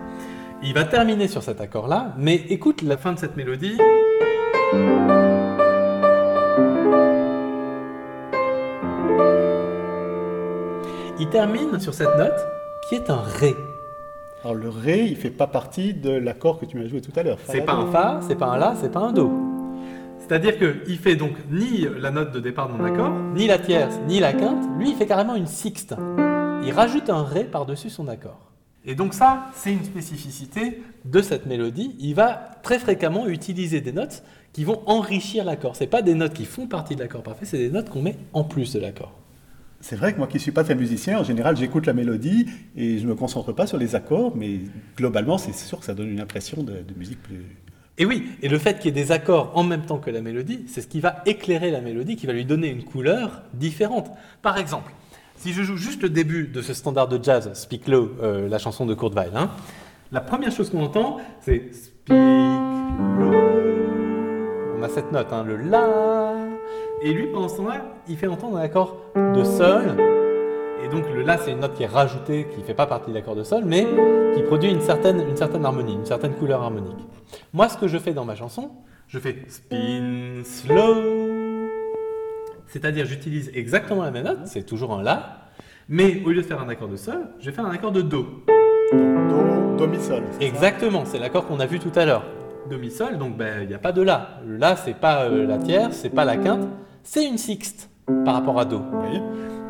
[0.62, 3.78] Il va terminer sur cet accord-là, mais écoute la fin de cette mélodie.
[11.32, 12.46] Termine sur cette note
[12.90, 13.56] qui est un Ré.
[14.44, 17.24] Alors le Ré, il fait pas partie de l'accord que tu m'as joué tout à
[17.24, 17.38] l'heure.
[17.46, 19.32] C'est pas un Fa, c'est pas un La, c'est pas un Do.
[20.20, 23.96] C'est-à-dire qu'il fait donc ni la note de départ de mon accord, ni la tierce,
[24.08, 24.64] ni la quinte.
[24.78, 25.96] Lui, il fait carrément une sixte.
[26.64, 28.52] Il rajoute un Ré par-dessus son accord.
[28.84, 31.96] Et donc ça, c'est une spécificité de cette mélodie.
[32.00, 35.78] Il va très fréquemment utiliser des notes qui vont enrichir l'accord.
[35.78, 38.18] C'est pas des notes qui font partie de l'accord parfait, c'est des notes qu'on met
[38.34, 39.21] en plus de l'accord.
[39.82, 42.46] C'est vrai que moi qui suis pas très musicien, en général j'écoute la mélodie
[42.78, 44.60] et je me concentre pas sur les accords, mais
[44.96, 47.44] globalement c'est sûr que ça donne une impression de, de musique plus...
[47.98, 50.22] Et oui, et le fait qu'il y ait des accords en même temps que la
[50.22, 54.12] mélodie, c'est ce qui va éclairer la mélodie, qui va lui donner une couleur différente.
[54.42, 54.92] Par exemple,
[55.36, 58.60] si je joue juste le début de ce standard de jazz, Speak Low, euh, la
[58.60, 59.50] chanson de Kurt Weill, hein,
[60.12, 62.16] la première chose qu'on entend, c'est Speak Low.
[64.78, 66.51] On a cette note, hein, le La.
[67.04, 69.98] Et lui, pendant ce temps-là, il fait entendre un accord de Sol.
[70.84, 73.10] Et donc le La, c'est une note qui est rajoutée, qui ne fait pas partie
[73.10, 73.88] de l'accord de Sol, mais
[74.36, 77.00] qui produit une certaine, une certaine harmonie, une certaine couleur harmonique.
[77.54, 78.70] Moi, ce que je fais dans ma chanson,
[79.08, 81.70] je fais spin slow.
[82.68, 85.48] C'est-à-dire, j'utilise exactement la même note, c'est toujours un La,
[85.90, 88.04] mais au lieu de faire un accord de Sol, je vais faire un accord de
[88.04, 88.26] Do.
[88.94, 90.22] Do, do, mi, sol.
[90.40, 92.26] Exactement, c'est l'accord qu'on a vu tout à l'heure.
[92.70, 94.40] Do, mi, sol, donc ben, il n'y a pas de La.
[94.46, 96.68] Le La, c'est pas euh, la tierce, c'est pas la quinte,
[97.04, 97.90] c'est une sixte
[98.26, 98.82] par rapport à Do.
[98.94, 99.20] Oui.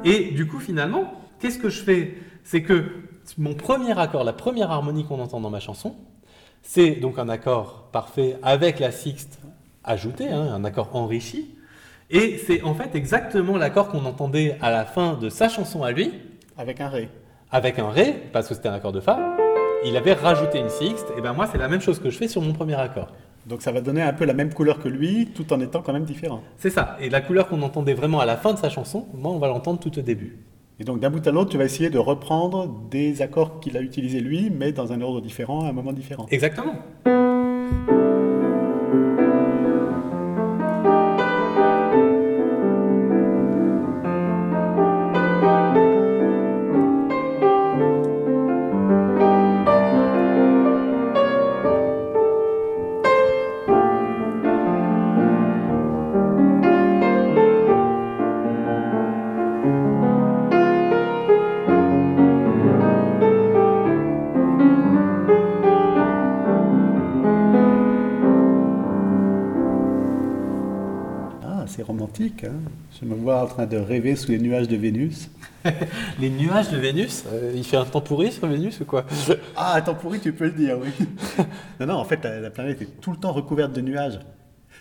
[0.04, 2.16] Et du coup, finalement, qu'est-ce que je fais?
[2.44, 2.86] C'est que
[3.38, 5.96] mon premier accord, la première harmonie qu'on entend dans ma chanson,
[6.64, 9.40] c'est donc un accord parfait avec la sixte
[9.84, 11.56] ajoutée, hein, un accord enrichi.
[12.10, 15.92] Et c'est en fait exactement l'accord qu'on entendait à la fin de sa chanson à
[15.92, 16.12] lui,
[16.58, 17.10] Avec un Ré.
[17.52, 19.18] avec un Ré, parce que c'était un accord de Fa.
[19.86, 22.28] Il avait rajouté une sixte, et ben moi c'est la même chose que je fais
[22.28, 23.08] sur mon premier accord.
[23.46, 25.94] Donc ça va donner un peu la même couleur que lui, tout en étant quand
[25.94, 26.42] même différent.
[26.58, 26.98] C'est ça.
[27.00, 29.48] Et la couleur qu'on entendait vraiment à la fin de sa chanson, moi on va
[29.48, 30.38] l'entendre tout au début.
[30.80, 33.82] Et donc d'un bout à l'autre, tu vas essayer de reprendre des accords qu'il a
[33.82, 36.26] utilisés lui, mais dans un ordre différent, à un moment différent.
[36.32, 36.76] Exactement.
[73.42, 75.30] En train de rêver sous les nuages de Vénus.
[76.20, 79.06] Les nuages de Vénus, euh, il fait un temps pourri sur Vénus ou quoi?
[79.56, 80.90] Ah, attends, pourri, tu peux le dire, oui.
[81.80, 84.20] non, non, en fait, la, la planète est tout le temps recouverte de nuages.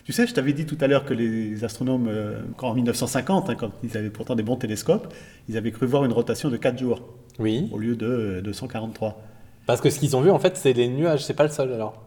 [0.05, 3.55] Tu sais, je t'avais dit tout à l'heure que les astronomes, euh, en 1950, hein,
[3.57, 5.13] quand ils avaient pourtant des bons télescopes,
[5.51, 7.03] ils avaient cru voir une rotation de 4 jours
[7.39, 7.69] Oui.
[7.73, 9.21] au lieu de euh, 243.
[9.67, 11.73] Parce que ce qu'ils ont vu en fait, c'est les nuages, c'est pas le sol
[11.73, 12.03] alors.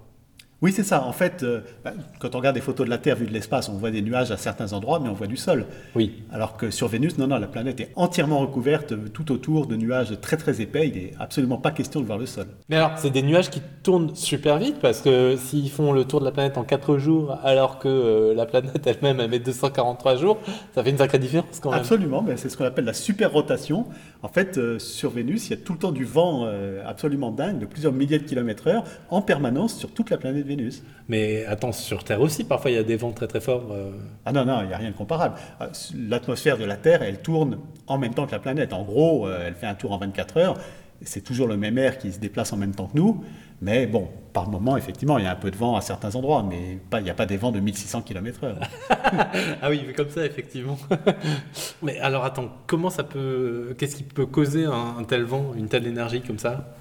[0.63, 1.03] Oui, c'est ça.
[1.03, 3.67] En fait, euh, bah, quand on regarde des photos de la Terre vues de l'espace,
[3.67, 5.65] on voit des nuages à certains endroits, mais on voit du sol.
[5.93, 6.23] Oui.
[6.31, 9.75] Alors que sur Vénus, non, non, la planète est entièrement recouverte euh, tout autour de
[9.75, 10.87] nuages très très épais.
[10.87, 12.47] Il n'est absolument pas question de voir le sol.
[12.69, 16.21] Mais alors, c'est des nuages qui tournent super vite parce que s'ils font le tour
[16.21, 20.15] de la planète en 4 jours alors que euh, la planète elle-même elle met 243
[20.15, 20.37] jours,
[20.73, 21.79] ça fait une sacrée différence quand même.
[21.81, 23.85] Absolument, mais c'est ce qu'on appelle la super rotation.
[24.23, 27.29] En fait, euh, sur Vénus, il y a tout le temps du vent euh, absolument
[27.29, 30.81] dingue, de plusieurs milliers de kilomètres heure, en permanence sur toute la planète Vénus.
[31.09, 33.73] Mais attends, sur Terre aussi, parfois il y a des vents très très forts.
[33.73, 33.91] euh.
[34.25, 35.35] Ah non, non, il n'y a rien de comparable.
[35.93, 38.71] L'atmosphère de la Terre, elle tourne en même temps que la planète.
[38.71, 40.57] En gros, elle fait un tour en 24 heures.
[41.01, 43.25] C'est toujours le même air qui se déplace en même temps que nous.
[43.63, 46.43] Mais bon, par moment, effectivement, il y a un peu de vent à certains endroits,
[46.47, 48.55] mais pas- il n'y a pas des vents de 1600 km/h.
[49.61, 50.77] Ah oui, mais comme ça, effectivement.
[51.81, 53.75] mais alors attends, comment ça peut.
[53.77, 56.75] Qu'est-ce qui peut causer un, un tel vent, une telle énergie comme ça?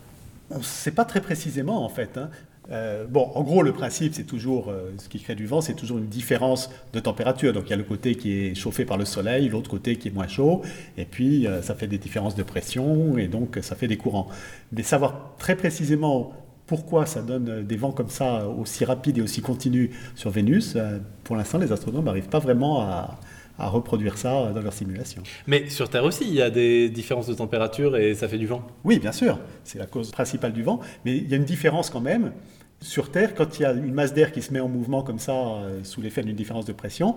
[0.51, 2.18] On ne sait pas très précisément en fait.
[2.18, 2.31] hein.
[2.71, 5.75] Euh, bon, en gros, le principe, c'est toujours, euh, ce qui crée du vent, c'est
[5.75, 7.53] toujours une différence de température.
[7.53, 10.09] Donc il y a le côté qui est chauffé par le soleil, l'autre côté qui
[10.09, 10.62] est moins chaud,
[10.97, 14.29] et puis euh, ça fait des différences de pression, et donc ça fait des courants.
[14.73, 16.33] Mais savoir très précisément
[16.66, 20.98] pourquoi ça donne des vents comme ça aussi rapides et aussi continus sur Vénus, euh,
[21.25, 23.18] pour l'instant, les astronomes n'arrivent pas vraiment à,
[23.59, 25.22] à reproduire ça dans leur simulation.
[25.46, 28.46] Mais sur Terre aussi, il y a des différences de température et ça fait du
[28.46, 28.62] vent.
[28.85, 31.90] Oui, bien sûr, c'est la cause principale du vent, mais il y a une différence
[31.90, 32.33] quand même.
[32.81, 35.18] Sur Terre, quand il y a une masse d'air qui se met en mouvement comme
[35.20, 37.14] ça, euh, sous l'effet d'une différence de pression,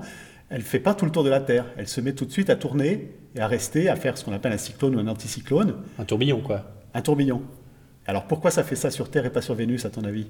[0.50, 1.66] elle ne fait pas tout le tour de la Terre.
[1.78, 4.34] Elle se met tout de suite à tourner et à rester, à faire ce qu'on
[4.34, 6.66] appelle un cyclone ou un anticyclone, Un tourbillon, quoi.
[6.94, 7.42] un tourbillon.
[8.08, 10.28] Alors pourquoi ça fait ça sur Terre et pas sur Vénus, à ton avis?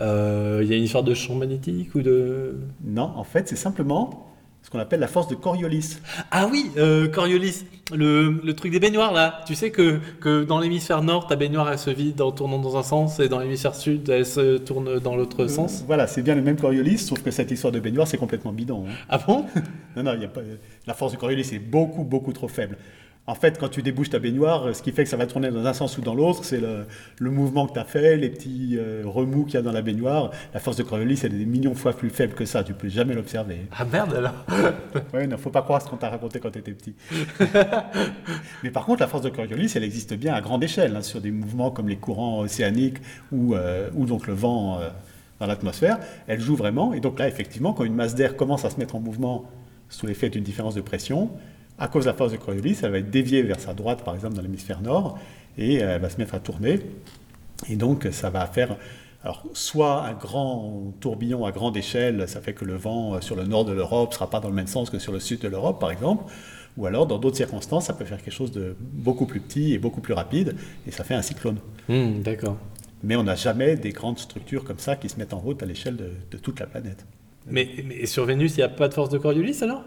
[0.00, 2.56] Euh, Il y a une histoire de champ magnétique ou de...
[2.84, 4.22] Non, en fait, c'est simplement
[4.62, 5.98] ce qu'on appelle la force de Coriolis.
[6.32, 7.64] Ah oui, euh, Coriolis,
[7.94, 9.40] le, le truc des baignoires là.
[9.46, 12.76] Tu sais que, que dans l'hémisphère nord, ta baignoire elle se vide en tournant dans
[12.76, 15.84] un sens et dans l'hémisphère sud, elle se tourne dans l'autre sens.
[15.86, 18.86] Voilà, c'est bien le même Coriolis, sauf que cette histoire de baignoire, c'est complètement bidon.
[18.88, 18.92] hein.
[19.08, 19.44] Ah bon?
[19.96, 20.40] Non, non, il y a pas...
[20.84, 22.76] la force du Coriolis est beaucoup, beaucoup trop faible.
[23.28, 25.66] En fait, quand tu débouches ta baignoire, ce qui fait que ça va tourner dans
[25.66, 26.86] un sens ou dans l'autre, c'est le,
[27.18, 29.82] le mouvement que tu as fait, les petits euh, remous qu'il y a dans la
[29.82, 30.30] baignoire.
[30.54, 32.72] La force de Coriolis, elle est des millions de fois plus faible que ça, tu
[32.72, 33.66] peux jamais l'observer.
[33.76, 34.34] Ah merde alors
[35.12, 36.94] Ouais, non, faut pas croire ce qu'on t'a raconté quand tu étais petit.
[38.62, 41.20] Mais par contre, la force de Coriolis, elle existe bien à grande échelle, hein, sur
[41.20, 42.98] des mouvements comme les courants océaniques
[43.32, 44.88] ou, euh, ou donc le vent euh,
[45.40, 45.98] dans l'atmosphère.
[46.28, 46.94] Elle joue vraiment.
[46.94, 49.50] Et donc là, effectivement, quand une masse d'air commence à se mettre en mouvement
[49.88, 51.30] sous l'effet d'une différence de pression,
[51.78, 54.14] à cause de la force de Coriolis, elle va être déviée vers sa droite, par
[54.14, 55.18] exemple, dans l'hémisphère nord,
[55.58, 56.80] et euh, elle va se mettre à tourner.
[57.68, 58.76] Et donc, ça va faire
[59.26, 63.34] alors, soit un grand tourbillon à grande échelle, ça fait que le vent euh, sur
[63.34, 65.40] le nord de l'Europe ne sera pas dans le même sens que sur le sud
[65.40, 66.32] de l'Europe, par exemple.
[66.76, 69.78] Ou alors, dans d'autres circonstances, ça peut faire quelque chose de beaucoup plus petit et
[69.78, 70.54] beaucoup plus rapide,
[70.86, 71.58] et ça fait un cyclone.
[71.88, 72.56] Hmm, D'accord.
[73.02, 75.66] Mais on n'a jamais des grandes structures comme ça qui se mettent en route à
[75.66, 77.04] l'échelle de, de toute la planète.
[77.48, 79.82] Mais, mais sur Vénus, il n'y a pas de force de Coriolis alors?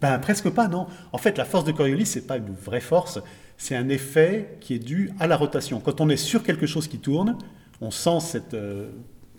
[0.00, 0.86] Ben, presque pas, non.
[1.12, 3.20] En fait, la force de Coriolis, c'est pas une vraie force,
[3.56, 5.80] c'est un effet qui est dû à la rotation.
[5.80, 7.38] Quand on est sur quelque chose qui tourne,
[7.80, 8.88] on sent cette euh,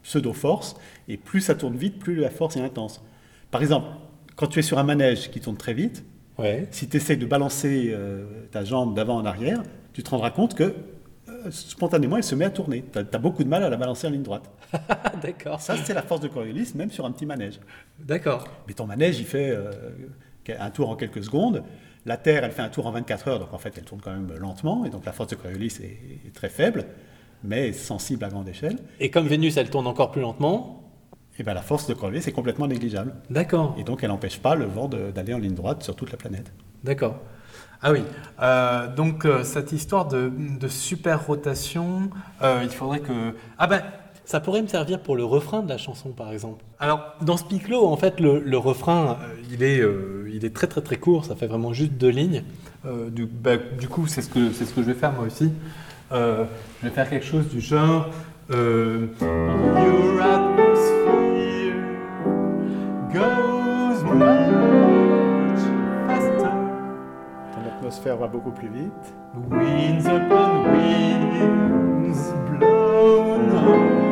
[0.03, 0.75] pseudo-force,
[1.07, 3.03] et plus ça tourne vite, plus la force est intense.
[3.51, 3.87] Par exemple,
[4.35, 6.03] quand tu es sur un manège qui tourne très vite,
[6.37, 6.67] Ouais.
[6.71, 9.63] si tu essaies de balancer euh, ta jambe d'avant en arrière,
[9.93, 12.83] tu te rendras compte que euh, spontanément, elle se met à tourner.
[12.91, 14.49] Tu as, beaucoup de mal à la balancer en ligne droite.
[15.21, 15.61] D'accord.
[15.61, 17.59] Ça, c'est la force de Coriolis, même sur un petit manège.
[17.99, 18.47] D'accord.
[18.67, 19.57] Mais ton manège, il fait
[20.49, 21.63] un tour en quelques secondes.
[22.05, 24.11] La Terre, elle fait un tour en 24 heures, donc en fait, elle tourne quand
[24.11, 24.85] même lentement.
[24.85, 26.85] Et donc la force de Coriolis est, est très faible,
[27.43, 28.77] mais sensible à grande échelle.
[28.99, 30.85] Et comme Vénus, elle tourne encore plus lentement?
[31.37, 33.13] Et bien la force de Coriolis est complètement négligeable.
[33.29, 33.75] D'accord.
[33.77, 36.51] Et donc elle n'empêche pas le vent d'aller en ligne droite sur toute la planète.
[36.83, 37.19] D'accord.
[37.81, 38.03] Ah oui.
[38.41, 42.09] Euh, donc euh, cette histoire de, de super rotation,
[42.41, 43.35] euh, il faudrait que.
[43.57, 43.83] Ah ben,
[44.25, 46.63] ça pourrait me servir pour le refrain de la chanson, par exemple.
[46.79, 50.53] Alors, dans Speak Low, en fait, le, le refrain, euh, il est, euh, il est
[50.53, 51.23] très très très court.
[51.25, 52.43] Ça fait vraiment juste deux lignes.
[52.85, 55.25] Euh, du, bah, du coup, c'est ce que c'est ce que je vais faire moi
[55.25, 55.51] aussi.
[56.11, 56.45] Euh,
[56.81, 58.07] je vais faire quelque chose du genre.
[58.51, 61.73] euh, Your atmosphere
[63.11, 65.61] goes much
[66.07, 66.53] faster.
[67.53, 69.15] Ton atmosphère va beaucoup plus vite.
[69.49, 74.04] Winds upon winds blown.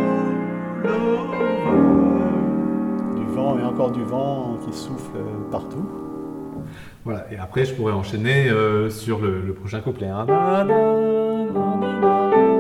[3.16, 5.18] Du vent et encore du vent qui souffle
[5.52, 5.86] partout.
[7.06, 10.08] Voilà, et après je pourrais enchaîner euh, sur le, prochain couplet.
[10.08, 10.26] hein.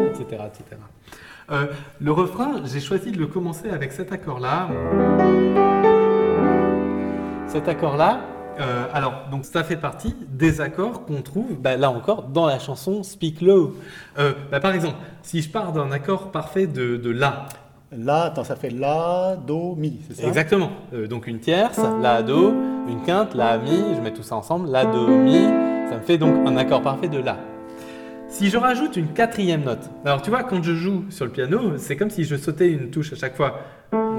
[0.09, 0.25] Etc.
[0.45, 0.63] etc.
[1.51, 1.67] Euh,
[2.01, 4.67] le refrain, j'ai choisi de le commencer avec cet accord-là.
[7.47, 8.21] Cet accord-là,
[8.59, 12.59] euh, alors, donc ça fait partie des accords qu'on trouve, bah, là encore, dans la
[12.59, 13.75] chanson Speak Low.
[14.17, 17.45] Bah, par exemple, si je pars d'un accord parfait de, de La,
[17.97, 20.27] Là, attends, ça fait La, Do, Mi, c'est ça?
[20.27, 20.69] Exactement.
[20.93, 22.53] Euh, donc une tierce, La, Do,
[22.87, 25.43] une quinte, La, Mi, je mets tout ça ensemble, La, Do, Mi,
[25.89, 27.37] ça me fait donc un accord parfait de La.
[28.27, 31.77] Si je rajoute une quatrième note, alors tu vois, quand je joue sur le piano,
[31.77, 33.59] c'est comme si je sautais une touche à chaque fois.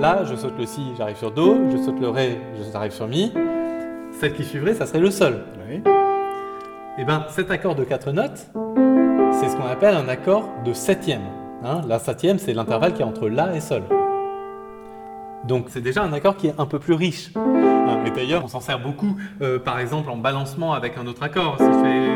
[0.01, 2.39] Là, je saute le Si, j'arrive sur Do, je saute le Ré,
[2.73, 3.33] j'arrive sur Mi.
[4.21, 5.41] Celle qui suivrait, ça serait le Sol.
[5.69, 5.83] Oui.
[6.97, 8.47] Et bien, cet accord de quatre notes,
[9.33, 11.23] c'est ce qu'on appelle un accord de septième.
[11.67, 13.85] Hein, la septième, c'est l'intervalle qui est entre La et Sol.
[15.49, 17.31] Donc c'est déjà un accord qui est un peu plus riche.
[17.35, 21.23] Hein, mais d'ailleurs, on s'en sert beaucoup, euh, par exemple en balancement avec un autre
[21.23, 21.57] accord.
[21.59, 22.11] Si je fais...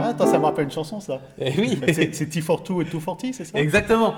[0.00, 1.20] Ah, attends, ça me rappelle une chanson, ça.
[1.38, 3.58] Eh oui, C'est c'est T for Two et Two for T, c'est ça?
[3.58, 4.14] Exactement.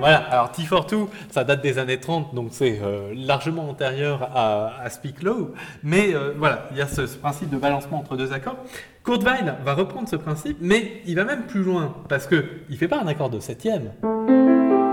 [0.00, 4.90] Voilà, alors T42, ça date des années 30, donc c'est euh, largement antérieur à, à
[4.90, 5.52] Speak Low.
[5.82, 8.56] Mais euh, voilà, il y a ce, ce principe de balancement entre deux accords.
[9.04, 12.76] Kurt Weill va reprendre ce principe, mais il va même plus loin, parce que il
[12.76, 13.90] fait pas un accord de septième.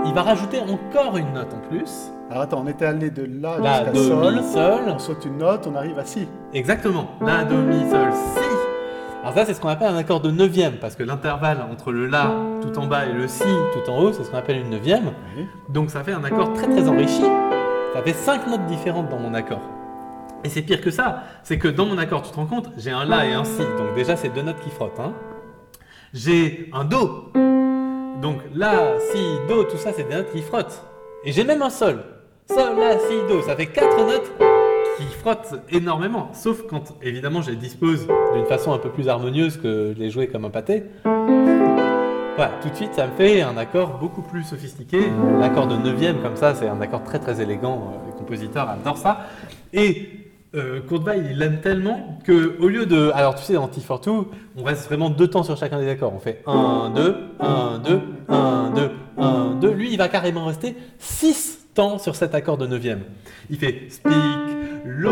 [0.06, 2.10] Il va rajouter encore une note en plus.
[2.30, 4.42] Alors attends, on était allé de La La, Sol.
[4.42, 4.82] Sol.
[4.88, 6.26] On saute une note, on arrive à Si.
[6.52, 7.10] Exactement.
[7.20, 8.55] La, Do, Mi, Sol, Si.
[9.26, 12.06] Alors ça, c'est ce qu'on appelle un accord de neuvième, parce que l'intervalle entre le
[12.06, 12.30] La
[12.62, 15.10] tout en bas et le Si tout en haut, c'est ce qu'on appelle une neuvième.
[15.36, 15.48] Oui.
[15.68, 17.24] Donc ça fait un accord très très enrichi.
[17.92, 19.62] Ça fait cinq notes différentes dans mon accord.
[20.44, 22.92] Et c'est pire que ça, c'est que dans mon accord, tu te rends compte, j'ai
[22.92, 23.58] un La et un Si.
[23.62, 25.00] Donc déjà, c'est deux notes qui frottent.
[25.00, 25.12] hein.
[26.14, 27.32] J'ai un Do.
[28.22, 30.84] Donc La, Si, Do, tout ça, c'est des notes qui frottent.
[31.24, 31.98] Et j'ai même un Sol.
[32.48, 33.42] Sol, La, Si, Do.
[33.42, 34.30] Ça fait quatre notes
[34.96, 36.30] qui frotte énormément.
[36.32, 40.28] Sauf quand, évidemment, je les dispose d'une façon un peu plus harmonieuse que les jouer
[40.28, 40.84] comme un pâté.
[41.04, 45.00] Voilà, tout de suite, ça me fait un accord beaucoup plus sophistiqué.
[45.40, 47.94] L'accord de neuvième, comme ça, c'est un accord très très élégant.
[47.94, 49.20] Euh, Les compositeurs adorent ça.
[49.72, 50.08] Et
[50.54, 50.80] euh,
[51.16, 55.10] il l'aime tellement que au lieu de, alors tu sais, dans T42, on reste vraiment
[55.10, 56.12] deux temps sur chacun des accords.
[56.14, 59.70] On fait 1, 2, 1, 2, 1, 2, 1, 2.
[59.70, 61.65] Lui, il va carrément rester 6
[61.98, 63.02] sur cet accord de neuvième.
[63.50, 64.14] Il fait speak,
[64.86, 65.10] low,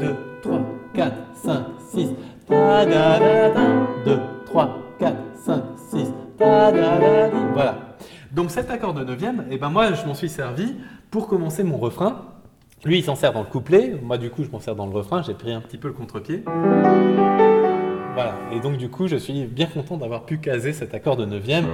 [0.00, 0.60] 2, 3,
[0.94, 2.08] 4, 5, 6,
[2.46, 3.60] ta da da da,
[4.04, 7.36] 2, 3, 4, 5, 6, ta da da di.
[7.52, 7.96] Voilà.
[8.30, 10.76] Donc cet accord de neuvième, et ben moi je m'en suis servi
[11.10, 12.26] pour commencer mon refrain.
[12.84, 13.98] Lui, il s'en sert dans le couplet.
[14.02, 15.22] Moi, du coup, je m'en sers dans le refrain.
[15.22, 16.44] J'ai pris un petit peu le contre-pied.
[18.14, 18.34] Voilà.
[18.52, 21.64] Et donc, du coup, je suis bien content d'avoir pu caser cet accord de neuvième,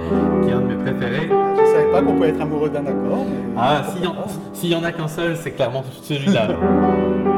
[0.43, 1.27] qui est un de mes préférés.
[1.29, 3.25] Je savais pas qu'on pouvait être amoureux d'un accord.
[3.29, 4.15] mais- Ah, s'il y, en-
[4.53, 6.47] s'il y en a qu'un seul, c'est clairement celui-là.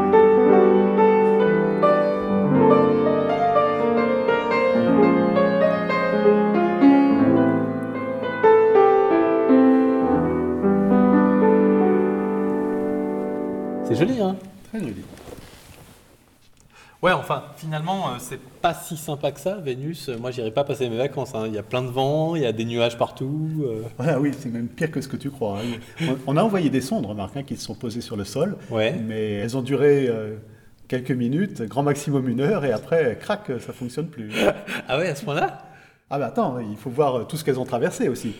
[17.04, 20.08] Ouais, enfin, finalement, euh, c'est pas si sympa que ça, Vénus.
[20.22, 21.36] Moi, j'irai pas passer mes vacances.
[21.36, 21.44] hein.
[21.48, 23.50] Il y a plein de vent, il y a des nuages partout.
[23.66, 23.82] euh.
[23.98, 25.60] Voilà, oui, c'est même pire que ce que tu crois.
[25.60, 25.80] hein.
[26.28, 28.56] On, on a envoyé des sondes, remarque, hein, qui se sont posées sur le sol,
[28.72, 28.94] Ouais.
[29.06, 30.38] mais elles ont duré euh,
[30.88, 34.32] quelques minutes, grand maximum une heure, et après, crac, ça fonctionne plus.
[34.88, 35.58] Ah ouais, à ce point-là?
[36.10, 38.34] Ah ben attends, il faut voir euh, tout ce qu'elles ont traversé aussi.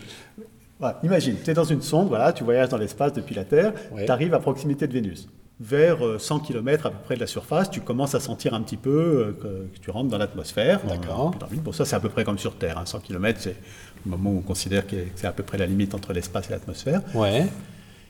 [0.80, 3.74] Voilà, imagine, tu es dans une sonde, voilà, tu voyages dans l'espace depuis la Terre,
[3.92, 4.06] Ouais.
[4.06, 5.28] tu arrives à proximité de Vénus.
[5.60, 8.60] Vers euh, 100 km à peu près de la surface, tu commences à sentir un
[8.62, 10.80] petit peu euh, que, que tu rentres dans l'atmosphère.
[10.84, 11.32] D'accord.
[11.62, 12.76] Bon, ça c'est à peu près comme sur Terre.
[12.78, 12.86] hein.
[12.86, 13.56] 100 km, c'est
[14.04, 16.52] le moment où on considère que c'est à peu près la limite entre l'espace et
[16.52, 17.02] l'atmosphère.
[17.14, 17.46] Ouais.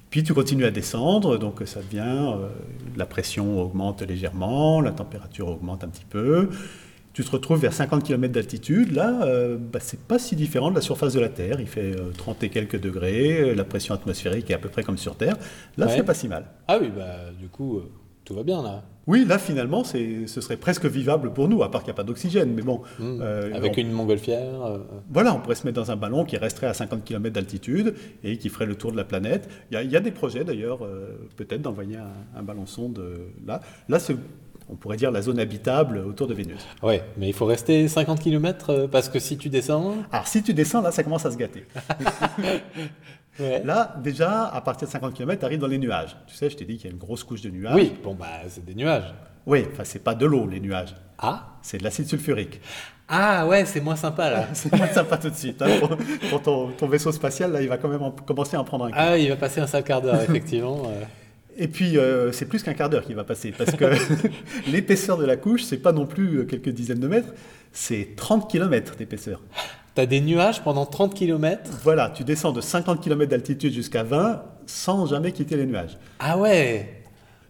[0.08, 2.48] Puis tu continues à descendre, donc ça devient, euh,
[2.96, 6.48] la pression augmente légèrement, la température augmente un petit peu.
[7.14, 8.90] Tu te retrouves vers 50 km d'altitude.
[8.92, 11.60] Là, euh, bah, c'est pas si différent de la surface de la Terre.
[11.60, 14.82] Il fait euh, 30 et quelques degrés, euh, la pression atmosphérique est à peu près
[14.82, 15.36] comme sur Terre.
[15.76, 15.92] Là, Ouais.
[15.96, 16.44] c'est pas si mal.
[16.66, 17.88] Ah oui, bah du coup, euh,
[18.24, 18.82] tout va bien là.
[19.06, 21.96] Oui, là, finalement, c'est- ce serait presque vivable pour nous, à part qu'il n'y a
[21.96, 22.52] pas d'oxygène.
[22.54, 23.18] Mais bon, Hmm.
[23.20, 24.62] euh, Avec on- une montgolfière.
[24.64, 24.78] euh,
[25.12, 28.38] Voilà, on pourrait se mettre dans un ballon qui resterait à 50 km d'altitude et
[28.38, 29.48] qui ferait le tour de la planète.
[29.70, 32.66] Il y a, il y a des projets d'ailleurs, euh, peut-être d'envoyer un, un ballon
[32.66, 33.60] sonde euh, là.
[33.90, 34.16] Là, c'est,
[34.68, 36.66] on pourrait dire la zone habitable autour de Vénus.
[36.82, 39.96] Ouais, mais il faut rester 50 km parce que si tu descends.
[40.10, 41.66] Alors, si tu descends, là, ça commence à se gâter.
[43.40, 43.62] Ouais.
[43.64, 46.16] Là, déjà, à partir de 50 km, tu arrives dans les nuages.
[46.28, 47.74] Tu sais, je t'ai dit qu'il y a une grosse couche de nuages.
[47.74, 49.12] Oui, bon bah c'est des nuages.
[49.44, 50.94] Oui, enfin, c'est pas de l'eau, les nuages.
[51.18, 52.60] Ah C'est de l'acide sulfurique.
[53.08, 54.46] Ah ouais, c'est moins sympa là.
[54.54, 55.60] C'est moins sympa tout de suite.
[55.62, 55.78] hein.
[55.80, 55.96] Pour,
[56.30, 58.84] pour ton, ton vaisseau spatial, là, il va quand même en- commencer à en prendre
[58.86, 58.96] un coup.
[58.98, 60.82] Ah, il va passer un sale quart d'heure, effectivement.
[61.56, 63.84] Et puis, euh, c'est plus qu'un quart d'heure qui va passer, parce que
[64.70, 67.32] l'épaisseur de la couche, c'est pas non plus euh, quelques dizaines de mètres,
[67.72, 69.40] c'est 30 km d'épaisseur.
[69.94, 71.70] T'as des nuages pendant 30 km.
[71.84, 75.98] Voilà, tu descends de 50 km d'altitude jusqu'à 20 sans jamais quitter les nuages.
[76.18, 77.03] Ah ouais?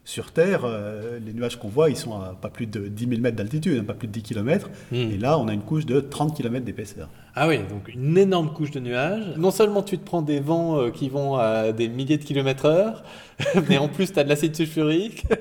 [0.06, 3.20] Sur Terre, euh, les nuages qu'on voit, ils sont à pas plus de 10 000
[3.22, 4.68] mètres d'altitude, hein, pas plus de 10 km.
[4.92, 4.96] Hmm.
[4.96, 7.08] Et là, on a une couche de 30 km d'épaisseur.
[7.34, 9.34] Ah oui, donc une énorme couche de nuages.
[9.38, 12.66] Non seulement tu te prends des vents euh, qui vont à des milliers de kilomètres
[12.66, 13.02] heure,
[13.68, 15.24] mais en plus tu as de l'acide sulfurique.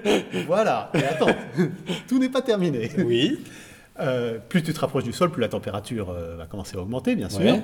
[0.48, 1.36] Voilà, et attends,
[2.08, 2.90] tout n'est pas terminé.
[3.06, 3.40] Oui.
[4.00, 7.30] Euh, plus tu te rapproches du sol, plus la température va commencer à augmenter, bien
[7.30, 7.42] sûr.
[7.42, 7.62] Ouais.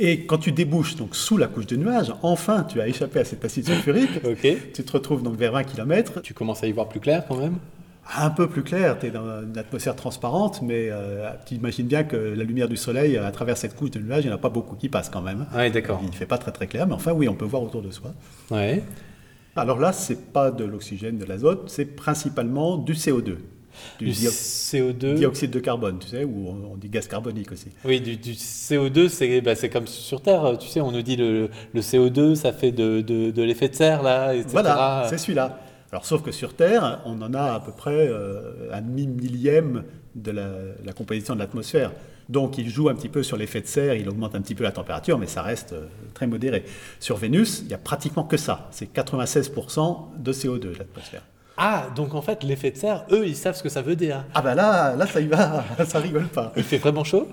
[0.00, 3.24] Et quand tu débouches donc sous la couche de nuages, enfin tu as échappé à
[3.24, 4.10] cet acide sulfurique.
[4.74, 7.36] Tu te retrouves donc vers 20 km, Tu commences à y voir plus clair quand
[7.36, 7.58] même?
[8.16, 12.04] Un peu plus clair, tu es dans une atmosphère transparente, mais euh, tu imagines bien
[12.04, 14.40] que la lumière du soleil, à travers cette couche de nuages, il n'y en a
[14.40, 15.46] pas beaucoup qui passent quand même.
[15.54, 16.00] Ouais, d'accord.
[16.02, 17.90] Il ne fait pas très très clair, mais enfin oui, on peut voir autour de
[17.90, 18.14] soi.
[18.50, 18.82] Ouais.
[19.56, 23.36] Alors là, c'est pas de l'oxygène, de l'azote, c'est principalement du CO2,
[23.98, 25.14] du, Du dio- CO2.
[25.14, 27.68] dioxyde de carbone, tu sais, ou on, on dit gaz carbonique aussi.
[27.84, 31.16] Oui, du, du CO2, c'est bah, c'est comme sur Terre, tu sais, on nous dit
[31.16, 34.48] le, le CO2, ça fait de, de, de l'effet de serre, là, etc.
[34.52, 35.60] Voilà, c'est celui-là.
[35.90, 40.30] Alors, sauf que sur Terre, on en a à peu près euh, un demi-millième de
[40.32, 40.48] la,
[40.84, 41.92] la composition de l'atmosphère.
[42.28, 44.62] Donc, il joue un petit peu sur l'effet de serre, il augmente un petit peu
[44.64, 46.64] la température, mais ça reste euh, très modéré.
[47.00, 48.68] Sur Vénus, il n'y a pratiquement que ça.
[48.70, 51.22] C'est 96% de CO2 de l'atmosphère.
[51.60, 54.24] Ah, donc en fait, l'effet de serre, eux, ils savent ce que ça veut dire.
[54.32, 56.52] Ah ben là, là, ça y va, ça rigole pas.
[56.56, 57.26] Il fait vraiment chaud?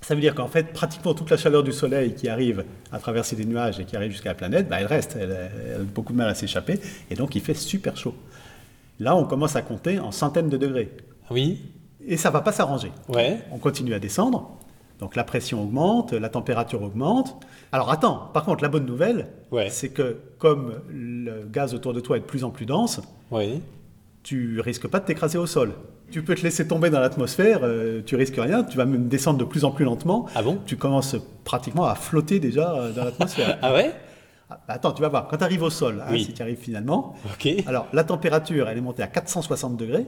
[0.00, 3.36] Ça veut dire qu'en fait, pratiquement toute la chaleur du Soleil qui arrive à traverser
[3.36, 6.14] des nuages et qui arrive jusqu'à la planète, bah, elle reste, elle, elle a beaucoup
[6.14, 6.80] de mal à s'échapper,
[7.10, 8.14] et donc il fait super chaud.
[8.98, 10.90] Là, on commence à compter en centaines de degrés.
[11.30, 11.60] Oui.
[12.06, 12.92] Et ça va pas s'arranger.
[13.08, 13.40] Ouais.
[13.52, 14.58] On continue à descendre,
[15.00, 17.36] donc la pression augmente, la température augmente.
[17.72, 19.68] Alors attends, par contre, la bonne nouvelle, Ouais.
[19.70, 23.62] c'est que comme le gaz autour de toi est de plus en plus dense, Oui.
[24.22, 25.72] tu risques pas de t'écraser au sol.
[26.10, 29.38] Tu peux te laisser tomber dans l'atmosphère, euh, tu risques rien, tu vas même descendre
[29.38, 30.26] de plus en plus lentement.
[30.34, 30.58] Ah bon?
[30.66, 33.58] Tu commences pratiquement à flotter déjà euh, dans l'atmosphère.
[33.62, 33.92] Ah ouais?
[34.52, 36.58] Ah, bah attends, tu vas voir, quand tu arrives au sol, hein, si tu arrives
[36.58, 37.48] finalement, Ok.
[37.68, 40.06] alors la température, elle est montée à 460 degrés.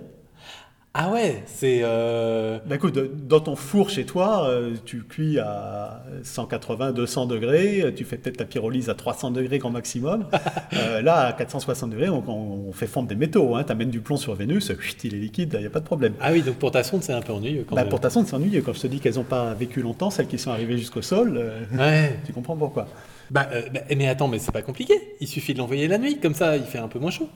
[0.95, 1.81] Ah ouais, c'est...
[1.83, 7.81] euh, Bah écoute, dans ton four chez toi, euh, tu cuis à 180, 200 degrés,
[7.81, 10.27] euh, tu fais peut-être ta pyrolyse à 300 degrés grand maximum.
[10.75, 13.55] Euh, là, à 460 degrés, on, fait fondre des métaux.
[13.57, 13.65] Hein.
[13.65, 14.73] Tu amènes du plomb sur Vénus,
[15.05, 16.15] il est liquide, il n'y a pas de problème.
[16.19, 17.91] Ah oui, donc pour ta sonde, c'est un peu ennuyeux quand Bah, même.
[17.91, 18.63] pour ta sonde, c'est ennuyeux.
[18.63, 21.37] Quand je te dis qu'elles n'ont pas vécu longtemps, celles qui sont arrivées jusqu'au sol,
[21.37, 22.19] euh, Ouais.
[22.27, 22.87] tu comprends pourquoi.
[23.31, 24.95] Bah, bah, mais attends, mais c'est pas compliqué.
[25.21, 27.29] Il suffit de l'envoyer la nuit, comme ça, il fait un peu moins chaud.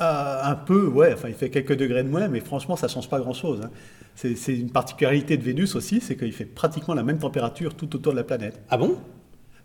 [0.00, 3.08] Euh, un peu, ouais, enfin il fait quelques degrés de moins, mais franchement ça change
[3.08, 3.60] pas grand-chose.
[3.64, 3.70] hein.
[4.14, 8.12] C'est une particularité de Vénus aussi, c'est qu'il fait pratiquement la même température tout autour
[8.12, 8.60] de la planète.
[8.68, 8.96] Ah bon?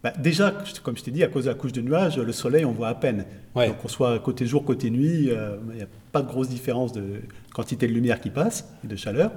[0.04, 0.54] Bah, déjà,
[0.84, 2.90] comme je t'ai dit, à cause de la couche de nuages, le soleil on voit
[2.90, 3.26] à peine.
[3.56, 3.68] Ouais.
[3.68, 6.92] Donc qu'on soit côté jour, côté nuit, euh, il n'y a pas de grosse différence
[6.94, 7.22] de
[7.54, 9.32] quantité de lumière qui passe et de chaleur.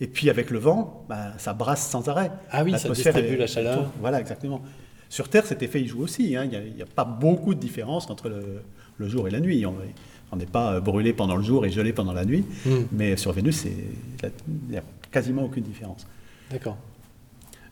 [0.00, 2.30] Et puis avec le vent, bah, ça brasse sans arrêt.
[2.50, 3.90] Ah oui, ça distribue est- la chaleur.
[4.00, 4.62] Voilà, exactement.
[5.10, 6.36] Sur Terre, cet effet il joue aussi.
[6.36, 6.44] hein.
[6.50, 8.62] Il n'y a, pas beaucoup de différence entre le,
[8.98, 9.64] le jour et la nuit.
[9.66, 9.74] On
[10.32, 12.44] on n'est pas euh, brûlé pendant le jour et gelé pendant la nuit.
[12.66, 12.82] Hmm.
[12.92, 14.30] Mais sur Vénus, il
[14.70, 16.06] n'y a quasiment aucune différence.
[16.50, 16.76] D'accord.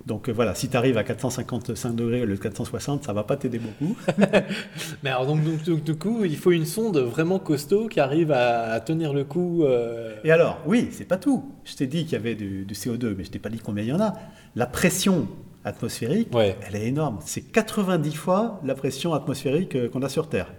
[0.06, 3.24] Donc euh, voilà, si tu arrives à 455 degrés au lieu de 460, ça va
[3.24, 3.96] pas t'aider beaucoup.
[5.02, 8.32] Mais alors, donc, donc, donc, du coup, il faut une sonde vraiment costaud qui arrive
[8.32, 9.64] à, à tenir le coup.
[9.64, 11.44] euh, Et alors, oui, c'est pas tout.
[11.64, 13.82] Je t'ai dit qu'il y avait du, du CO2, mais je t'ai pas dit combien
[13.84, 14.14] il y en a.
[14.56, 15.28] La pression
[15.64, 16.56] atmosphérique, Ouais.
[16.66, 17.18] elle est énorme.
[17.24, 20.52] C'est 90 fois la pression atmosphérique qu'on a sur Terre.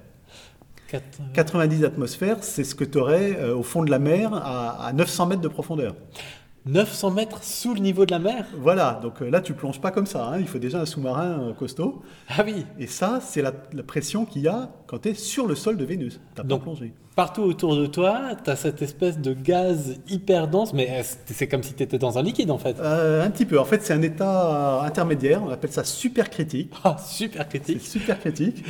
[0.89, 4.93] Quatre- 90 atmosphères, c'est ce que tu aurais au fond de la mer à, à
[4.93, 5.95] 900 mètres de profondeur.
[6.65, 8.45] 900 mètres sous le niveau de la mer?
[8.57, 10.27] Voilà, donc euh, là, tu plonges pas comme ça.
[10.27, 10.39] hein.
[10.39, 12.03] Il faut déjà un sous-marin euh, costaud.
[12.27, 15.47] Ah oui Et ça, c'est la, la pression qu'il y a quand tu es sur
[15.47, 16.19] le sol de Vénus.
[16.35, 16.93] Tu pas plongé.
[17.19, 21.49] Partout autour de toi, tu as cette espèce de gaz hyper dense, mais euh, c'est
[21.49, 22.77] comme si tu étais dans un liquide en fait?
[22.79, 23.59] Euh, un petit peu.
[23.59, 25.43] En fait, c'est un état intermédiaire.
[25.45, 26.71] On appelle ça supercritique.
[26.85, 27.81] Ah, super C'est critique.
[27.81, 28.63] super critique.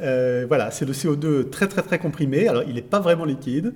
[0.00, 2.46] Euh, voilà, c'est le CO2 très très très comprimé.
[2.46, 3.72] Alors, il n'est pas vraiment liquide,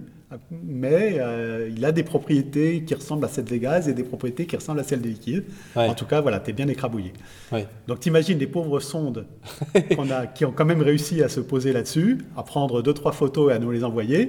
[0.51, 4.47] mais euh, il a des propriétés qui ressemblent à celles des gaz et des propriétés
[4.47, 5.45] qui ressemblent à celles des liquides.
[5.75, 5.89] Ouais.
[5.89, 7.13] En tout cas, voilà, tu es bien écrabouillé.
[7.51, 7.67] Ouais.
[7.89, 9.27] Donc, t'imagines des pauvres sondes
[9.75, 13.51] a, qui ont quand même réussi à se poser là-dessus, à prendre deux trois photos
[13.51, 14.20] et à nous les envoyer.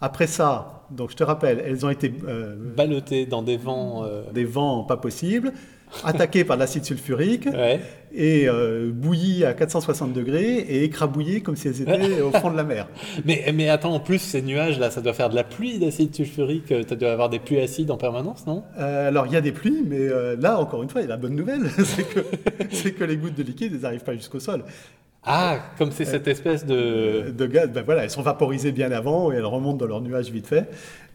[0.00, 4.04] Après ça, donc je te rappelle, elles ont été euh, Ballotté dans des vents.
[4.04, 5.52] euh, des vents pas possibles,
[6.04, 7.78] attaquées par de l'acide sulfurique Ouais.
[8.14, 12.56] et euh, bouillies à 460 degrés et écrabouillées comme si elles étaient au fond de
[12.56, 12.88] la mer.
[13.26, 16.12] Mais, mais attends, en plus, ces nuages là, ça doit faire de la pluie d'acide
[16.14, 16.72] sulfurique.
[16.88, 18.64] Tu dois avoir des pluies acides en permanence, non?
[18.80, 21.06] Euh, alors il y a des pluies, mais euh, là encore une fois, il y
[21.06, 24.40] a la bonne nouvelle, c'est que, que les gouttes de liquide, elles n'arrivent pas jusqu'au
[24.40, 24.64] sol.
[25.24, 27.30] Ah, comme c'est cette espèce de.
[27.30, 30.30] De gaz, ben voilà, elles sont vaporisées bien avant et elles remontent dans leur nuage
[30.30, 30.68] vite fait.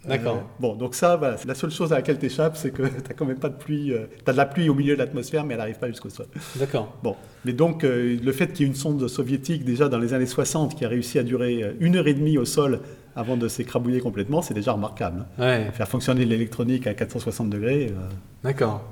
[0.08, 0.36] D'accord.
[0.38, 2.93] Euh, bon, donc ça, voilà, la seule chose à laquelle tu échappes, c'est que tu
[3.10, 3.91] n'as quand même pas de pluie.
[4.24, 6.28] tu as de la pluie au milieu de l'atmosphère, mais elle n'arrive pas jusqu'au sol.
[6.55, 6.95] D'accord.
[7.03, 10.14] Bon, mais donc euh, le fait qu'il y ait une sonde soviétique déjà dans les
[10.14, 12.80] années 60 qui a réussi à durer euh, une heure et demie au sol
[13.18, 15.26] avant de s'écrabouiller complètement, c'est déjà remarquable.
[15.39, 15.43] hein.
[15.43, 17.88] Ouais, Faire fonctionner l'électronique à 460 degrés.
[17.91, 17.99] euh,
[18.43, 18.84] d'accord.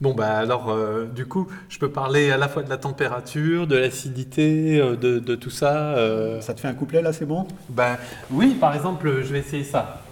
[0.00, 3.66] Bon, bah alors, euh, du coup, je peux parler à la fois de la température,
[3.66, 5.96] de l'acidité, euh, de, de tout ça.
[5.96, 6.40] euh.
[6.40, 7.46] Ça te fait un couplet là, c'est bon?
[7.68, 7.96] Ben
[8.30, 10.02] oui, par exemple, je vais essayer ça.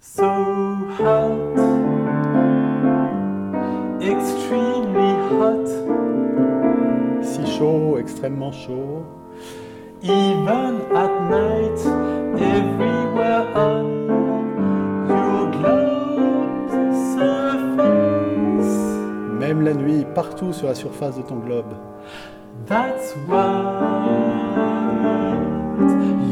[0.00, 0.24] So
[0.98, 1.54] hot,
[4.00, 5.66] extremely hot,
[7.22, 9.04] Si chaud, extrêmement chaud.
[10.02, 11.80] even at night,
[12.38, 13.84] everywhere on
[15.08, 15.93] your globe's
[19.46, 21.74] Même la nuit, partout sur la surface de ton globe.
[22.66, 23.36] That's what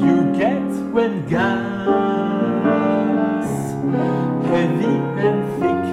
[0.01, 0.63] you get
[0.95, 1.69] when gas,
[4.51, 5.85] heavy and thick,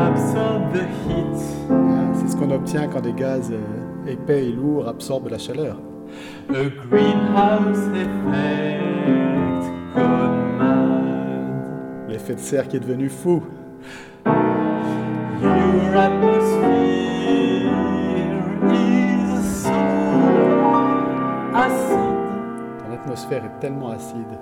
[0.00, 1.36] absorb the heat.
[1.70, 5.76] Ah, C'est ce qu'on obtient quand des gaz euh, épais et lourds absorbent la chaleur.
[6.48, 9.62] A greenhouse effect
[9.94, 12.08] gone mad.
[12.08, 13.42] L'effet de serre qui est devenu fou.
[15.90, 15.96] Ton
[22.92, 24.38] atmosphère est tellement acide.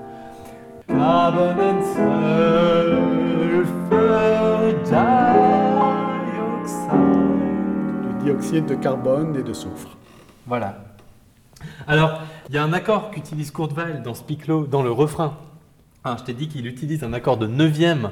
[8.03, 9.96] Du dioxyde de carbone et de soufre.
[10.46, 10.76] Voilà.
[11.86, 12.20] Alors,
[12.51, 15.38] il y a un accord qu'utilise Courteval dans Speak Low, dans le refrain.
[16.05, 18.11] Ah, je t'ai dit qu'il utilise un accord de neuvième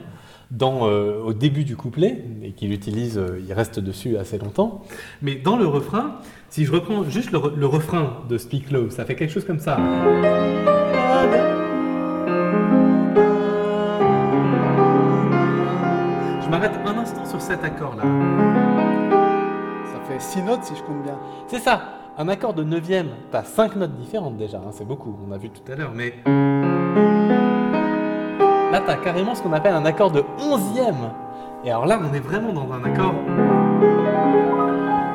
[0.53, 4.84] euh, au début du couplet, et qu'il utilise, euh, il reste dessus assez longtemps.
[5.20, 6.20] Mais dans le refrain,
[6.51, 9.76] si je reprends juste le, refrain de Speak Low, ça fait quelque chose comme ça.
[16.40, 18.05] Je m'arrête un instant sur cet accord-là.
[19.92, 21.18] Ça fait 6 notes si je compte bien.
[21.49, 21.82] C'est ça,
[22.16, 25.51] un accord de neuvième, t'as 5 notes différentes déjà, hein, c'est beaucoup, on a vu
[25.51, 26.14] tout à l'heure, mais
[28.87, 31.11] t'as carrément ce qu'on appelle un accord de onzième.
[31.64, 33.14] Et alors là, on est vraiment dans un accord.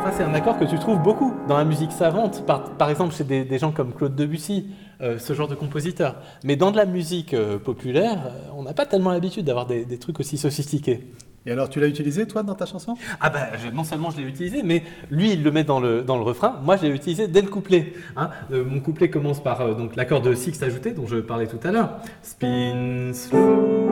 [0.03, 3.13] Ça, c'est un accord que tu trouves beaucoup dans la musique savante, par, par exemple
[3.13, 4.67] chez des, des gens comme Claude Debussy,
[5.01, 6.15] euh, ce genre de compositeur.
[6.43, 9.85] Mais dans de la musique euh, populaire, euh, on n'a pas tellement l'habitude d'avoir des,
[9.85, 11.07] des trucs aussi sophistiqués.
[11.45, 12.93] Et alors, tu l'as utilisé, toi, dans ta chanson?
[13.19, 16.17] Ah bah, non seulement je l'ai utilisé, mais lui, il le met dans le, dans
[16.17, 16.59] le refrain.
[16.63, 17.93] Moi, je l'ai utilisé dès le couplet.
[18.15, 18.29] hein.
[18.51, 21.71] Euh, mon couplet commence par euh, l'accord de sixte ajouté, dont je parlais tout à
[21.71, 21.97] l'heure.
[22.21, 23.89] Spin slow,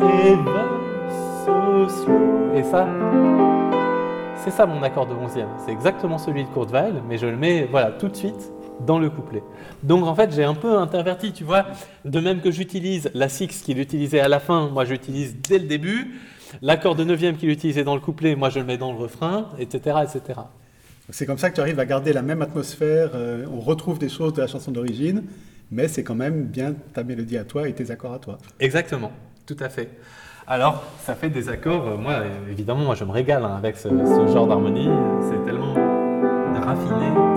[0.00, 0.64] ever
[1.44, 2.54] so slow.
[2.54, 2.86] Et ça,
[4.36, 5.48] c'est ça mon accord de onzième.
[5.64, 8.52] C'est exactement celui de Kurt Weill, mais je le mets voilà tout de suite
[8.86, 9.42] dans le couplet.
[9.82, 11.66] Donc en fait, j'ai un peu interverti, tu vois.
[12.04, 15.66] De même que j'utilise la six qu'il utilisait à la fin, moi j'utilise dès le
[15.66, 16.14] début.
[16.62, 19.48] L'accord de neuvième qu'il utilisait dans le couplet, moi je le mets dans le refrain,
[19.58, 20.40] etc., etc.
[21.08, 23.10] C'est comme ça que tu arrives à garder la même atmosphère.
[23.14, 25.24] euh, on retrouve des choses de la chanson d'origine,
[25.70, 28.38] mais c'est quand même bien ta mélodie à toi et tes accords à toi.
[28.58, 29.12] Exactement,
[29.46, 29.90] tout à fait.
[30.46, 32.14] Alors, ça fait des accords, euh, moi,
[32.50, 34.88] évidemment, moi je me régale hein, avec ce, ce genre d'harmonie,
[35.22, 35.74] c'est tellement
[36.60, 37.29] raffiné.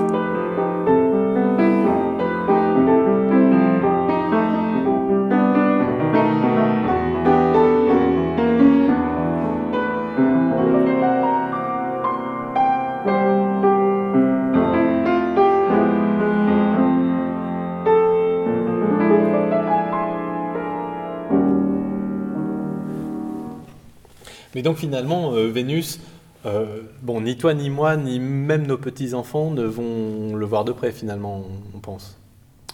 [24.63, 25.99] Donc finalement, euh, Vénus,
[26.45, 30.71] euh, bon, ni toi, ni moi, ni même nos petits-enfants ne vont le voir de
[30.71, 31.45] près finalement,
[31.75, 32.17] on, pense.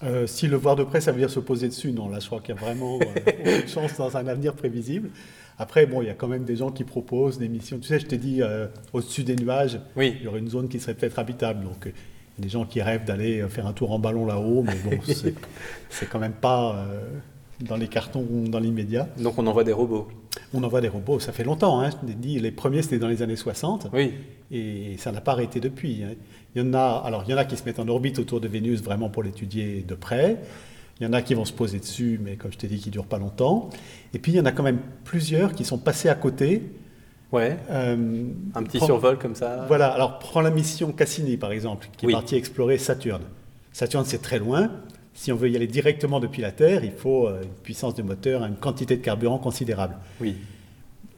[0.03, 2.27] Euh, si le voir de près, ça veut dire se poser dessus, non, là je
[2.27, 5.09] crois qu'il y a vraiment aucune chance dans un avenir prévisible.
[5.57, 7.79] Après, bon, il y a quand même des gens qui proposent des missions.
[7.79, 8.41] Tu sais, je t'ai dit,
[8.93, 11.65] au-dessus des nuages, Oui, il y aurait une zone qui serait peut-être habitable.
[11.65, 14.63] Donc, il y a des gens qui rêvent d'aller faire un tour en ballon là-haut,
[14.63, 14.97] mais bon,
[15.89, 16.87] c'est quand même pas
[17.59, 19.09] dans les cartons dans l'immédiat.
[19.17, 20.07] donc on envoie des robots.
[20.54, 21.80] On envoie des robots, ça fait longtemps.
[21.82, 23.88] Hein, je dit, les premiers, c'était dans les années 60.
[23.93, 24.14] Oui,
[24.52, 26.04] Et ça n'a pas arrêté depuis.
[26.04, 26.14] hein.
[26.56, 28.41] Il y en a, alors il y en a qui se mettent en orbite autour
[28.41, 30.38] de Vénus vraiment pour l'étudier de près.
[31.00, 32.89] Il y en a qui vont se poser dessus, mais comme je t'ai dit, qui
[32.89, 33.70] ne durent pas longtemps.
[34.14, 36.64] Et puis il y en a quand même plusieurs qui sont passés à côté.
[37.32, 38.24] ouais, Euh,
[38.56, 39.66] un petit prends- survol comme ça.
[39.68, 42.12] Voilà, alors prends la mission Cassini par exemple, qui Oui.
[42.12, 43.22] est partie explorer Saturne.
[43.72, 44.72] Saturne c'est très loin.
[45.20, 48.01] Si on veut y aller directement depuis la Terre, il faut euh, une puissance de
[48.03, 49.97] moteur, une quantité de carburant considérable.
[50.22, 50.38] Oui,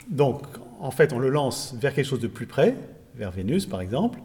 [0.09, 0.41] Donc,
[0.79, 2.73] en fait, on le lance vers quelque chose de plus près,
[3.15, 4.17] vers Vénus par exemple,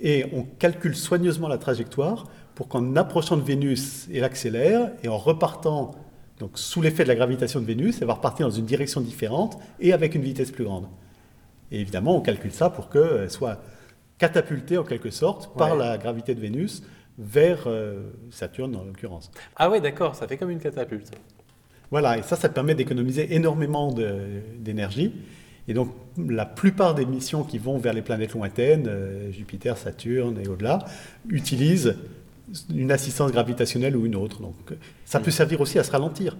[0.00, 5.18] et on calcule soigneusement la trajectoire pour qu'en approchant de Vénus, elle accélère, et en
[5.18, 5.90] repartant,
[6.38, 9.58] donc sous l'effet de la gravitation de Vénus, elle va repartir dans une direction différente
[9.78, 10.86] et avec une vitesse plus grande.
[11.70, 13.60] Et évidemment, on calcule ça pour qu'elle soit
[14.16, 15.78] catapultée en quelque sorte par Ouais.
[15.84, 16.82] la gravité de Vénus
[17.18, 19.30] vers euh, Saturne en l'occurrence.
[19.56, 21.10] Ah ouais, d'accord, ça fait comme une catapulte.
[21.90, 23.94] Voilà, et ça, ça permet d'économiser énormément
[24.58, 25.12] d'énergie.
[25.68, 30.40] Et donc, la plupart des missions qui vont vers les planètes lointaines, euh, Jupiter, Saturne
[30.42, 30.80] et au-delà,
[31.28, 31.96] utilisent
[32.74, 34.40] une assistance gravitationnelle ou une autre.
[34.40, 34.56] Donc,
[35.04, 36.36] ça peut servir aussi à se ralentir.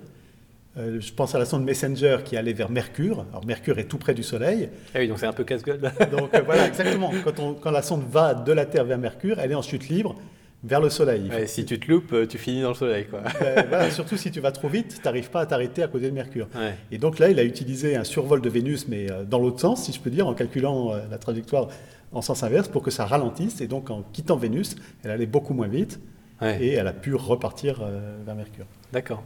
[0.78, 3.26] Euh, je pense à la sonde Messenger qui allait vers Mercure.
[3.30, 4.70] Alors, Mercure est tout près du Soleil.
[4.94, 5.80] Ah oui, donc c'est un peu casse-gueule.
[6.10, 7.12] Donc, euh, voilà, exactement.
[7.22, 9.88] Quand, on- quand la sonde va de la Terre vers Mercure, elle est en chute
[9.90, 10.16] libre
[10.64, 11.28] vers le Soleil.
[11.30, 13.22] Ouais, si tu te loupes, euh, tu finis dans le soleil, quoi.
[13.68, 16.14] Voilà, surtout si tu vas trop vite, tu n'arrives pas à t'arrêter à côté de
[16.14, 16.48] Mercure.
[16.54, 16.74] Ouais.
[16.90, 19.84] Et donc là, il a utilisé un survol de Vénus, mais euh, dans l'autre sens,
[19.84, 21.68] si je peux dire, en calculant euh, la trajectoire
[22.12, 23.60] en sens inverse pour que ça ralentisse.
[23.60, 26.00] Et donc, en quittant Vénus, elle allait beaucoup moins vite
[26.40, 26.58] Ouais.
[26.60, 27.84] et elle a pu repartir
[28.26, 28.66] vers Mercure.
[28.92, 29.22] D'accord.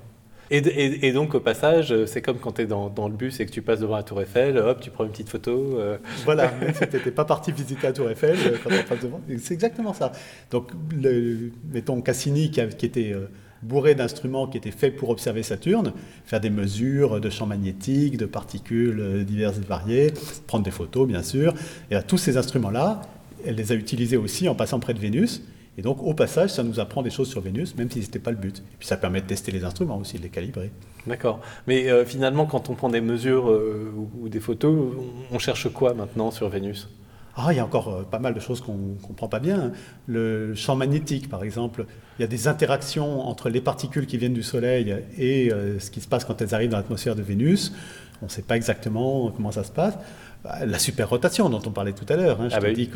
[0.50, 3.14] Et, et- et donc au passage, euh, c'est comme quand tu es dans, dans le
[3.14, 5.78] bus et que tu passes devant la tour Eiffel, hop, tu prends une petite photo.
[5.78, 9.92] euh, Voilà, même si tu n'étais pas parti visiter la Tour Eiffel, euh, c'est exactement
[9.92, 10.12] ça.
[10.52, 13.28] Donc, le, mettons Cassini qui, a- qui était euh,
[13.62, 15.92] bourré d'instruments qui étaient faits pour observer Saturne,
[16.24, 20.12] faire des mesures de champs magnétiques, de particules diverses et variées,
[20.46, 21.54] prendre des photos bien sûr.
[21.90, 23.02] Et là, tous ces instruments-là,
[23.44, 25.42] elle les a utilisés aussi en passant près de Vénus.
[25.78, 28.18] Et donc, au passage, ça nous apprend des choses sur Vénus, même si ce n'était
[28.18, 28.58] pas le but.
[28.58, 30.70] Et puis, ça permet de tester les instruments aussi, de les calibrer.
[31.06, 31.40] D'accord.
[31.66, 34.94] Mais euh, finalement, quand on prend des mesures euh, ou, ou des photos,
[35.30, 36.88] on, on cherche quoi maintenant sur Vénus?
[37.36, 39.72] Ah, il y a encore euh, pas mal de choses qu'on ne comprend pas bien.
[40.06, 41.84] Le champ magnétique, par exemple,
[42.18, 46.00] il y a des interactions entre les particules qui viennent du Soleil et ce qui
[46.00, 47.74] se passe quand elles arrivent dans l'atmosphère de Vénus.
[48.22, 49.98] On ne sait pas exactement comment ça se passe.
[50.42, 52.74] Bah, La superrotation dont on parlait tout à l'heure, hein, je Ah te bah oui.
[52.74, 52.88] dis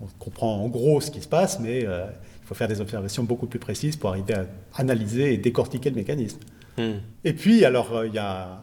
[0.00, 2.04] on comprend en gros ce qui se passe, mais euh,
[2.42, 4.46] il faut faire des observations beaucoup plus précises pour arriver à
[4.76, 6.38] analyser et décortiquer le mécanisme.
[6.78, 6.98] Hmm.
[7.24, 8.62] Et puis, alors, euh, il y a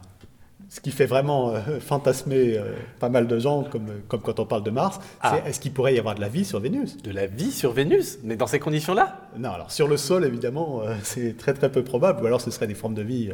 [0.70, 4.44] Ce qui fait vraiment euh, fantasmer euh, pas mal de gens, comme, comme quand on
[4.44, 5.40] parle de Mars, Ah.
[5.42, 6.98] c'est est-ce qu'il pourrait y avoir de la vie sur Vénus?
[6.98, 8.18] De la vie sur Vénus?
[8.22, 9.28] Mais dans ces conditions-là?
[9.38, 12.50] Non, alors sur le sol, évidemment, euh, c'est très très peu probable, ou alors ce
[12.50, 13.30] seraient des formes de vie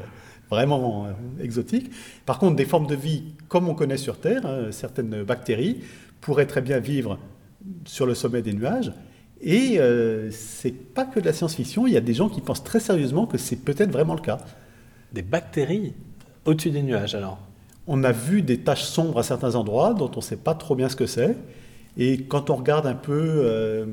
[0.49, 1.09] vraiment
[1.41, 1.91] exotiques.
[2.27, 5.81] Par contre, des formes de vie comme on connaît sur Terre, hein, certaines bactéries
[6.21, 7.19] pourraient très bien vivre
[7.85, 8.93] sur le sommet des nuages.
[9.41, 12.65] Et euh, c'est pas que de la science-fiction, il y a des gens qui pensent
[12.65, 14.39] très sérieusement que c'est peut-être vraiment le cas.
[15.13, 15.93] Des bactéries
[16.45, 17.39] au-dessus des nuages, alors?
[17.87, 20.75] On a vu des taches sombres à certains endroits dont on ne sait pas trop
[20.75, 21.37] bien ce que c'est.
[21.99, 23.85] Et quand on regarde un peu euh,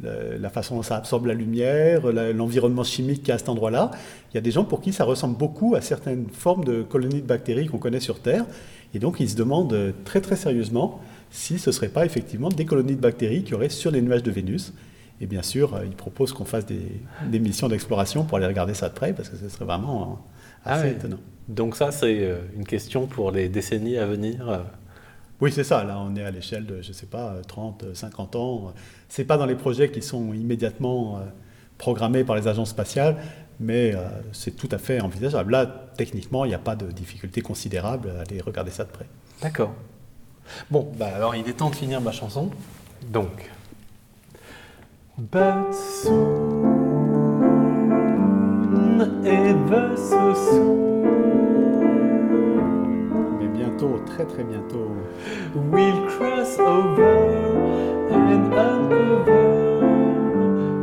[0.00, 3.48] la, la façon dont ça absorbe la lumière, l'environnement chimique qu'il y a à cet
[3.48, 3.90] endroit-là,
[4.30, 7.22] il y a des gens pour qui ça ressemble beaucoup à certaines formes de colonies
[7.22, 8.46] de bactéries qu'on connaît sur Terre.
[8.94, 11.00] Et donc ils se demandent euh, très très sérieusement
[11.30, 14.22] si ce ne serait pas effectivement des colonies de bactéries qui auraient sur les nuages
[14.22, 14.72] de Vénus.
[15.20, 17.00] Et bien sûr, euh, ils proposent qu'on fasse des,
[17.30, 20.14] des missions d'exploration pour aller regarder ça de près, parce que ce serait vraiment euh,
[20.64, 20.90] Ah assez ouais.
[20.92, 21.18] étonnant.
[21.48, 24.64] Donc ça, c'est euh, une question pour les décennies à venir.
[25.40, 25.84] Oui, c'est ça.
[25.84, 28.74] Là, on est à l'échelle de, je ne sais pas, 30, 50 ans.
[29.08, 31.20] C'est pas dans les projets qui sont immédiatement
[31.78, 33.16] programmés par les agences spatiales,
[33.60, 34.00] mais euh,
[34.32, 35.52] c'est tout à fait envisageable.
[35.52, 35.66] Là,
[35.96, 39.06] techniquement, il n'y a pas de difficulté considérable à aller regarder ça de près.
[39.42, 39.74] D'accord.
[40.70, 42.50] Bon, bah alors il est temps de finir ma chanson.
[43.10, 43.50] Donc.
[45.18, 46.66] But soon,
[49.24, 51.02] ever so soon,
[53.38, 54.90] Mais bientôt, très très bientôt,
[55.54, 57.16] we'll cross over
[58.10, 59.40] and uncover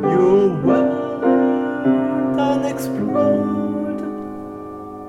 [0.09, 1.23] your world
[2.39, 3.53] unexplored.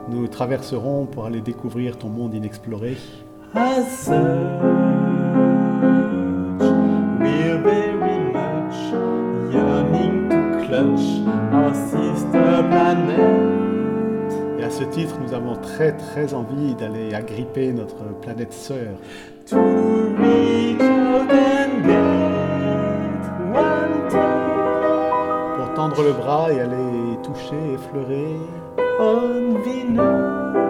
[0.08, 2.96] nous traverserons pour aller découvrir ton monde inexploré.
[3.56, 4.16] As such,
[7.20, 8.74] we're very much
[9.54, 11.06] yearning to clutch
[11.52, 14.32] our sister planet.
[14.58, 18.96] Et à ce titre, nous avons très très envie d'aller agripper notre planète sœur.
[19.46, 28.36] To reach out and get one touch Pour tendre le bras et aller toucher, effleurer
[28.98, 29.54] on.
[29.62, 30.63] Venus.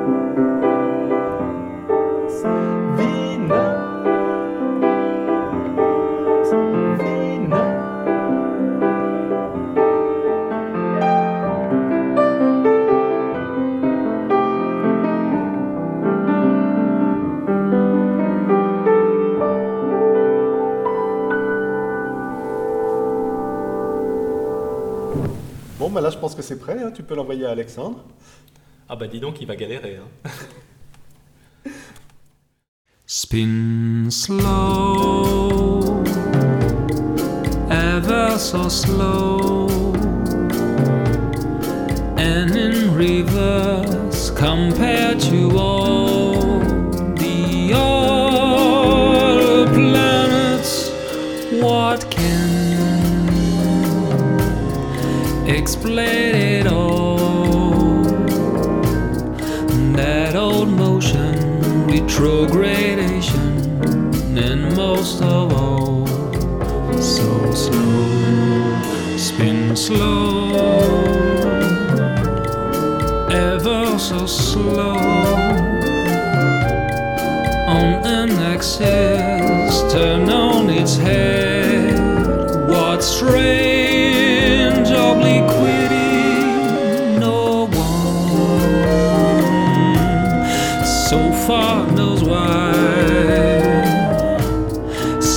[26.95, 28.05] Tu peux l'envoyer à Alexandre.
[28.89, 29.97] Ah bah dis donc, il va galérer.
[29.97, 30.31] Hein.
[33.07, 36.03] Spin slow,
[37.69, 39.34] ever so slow,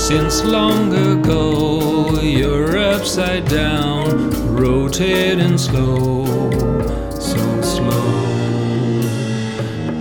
[0.07, 6.23] Since long ago, you're upside down, rotating slow,
[7.11, 8.13] so slow.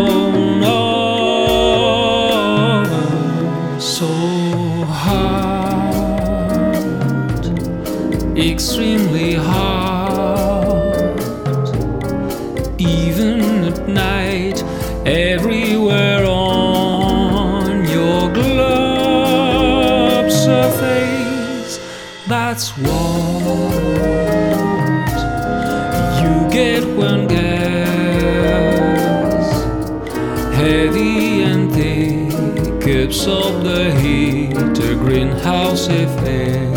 [35.13, 36.73] greenhouse effect.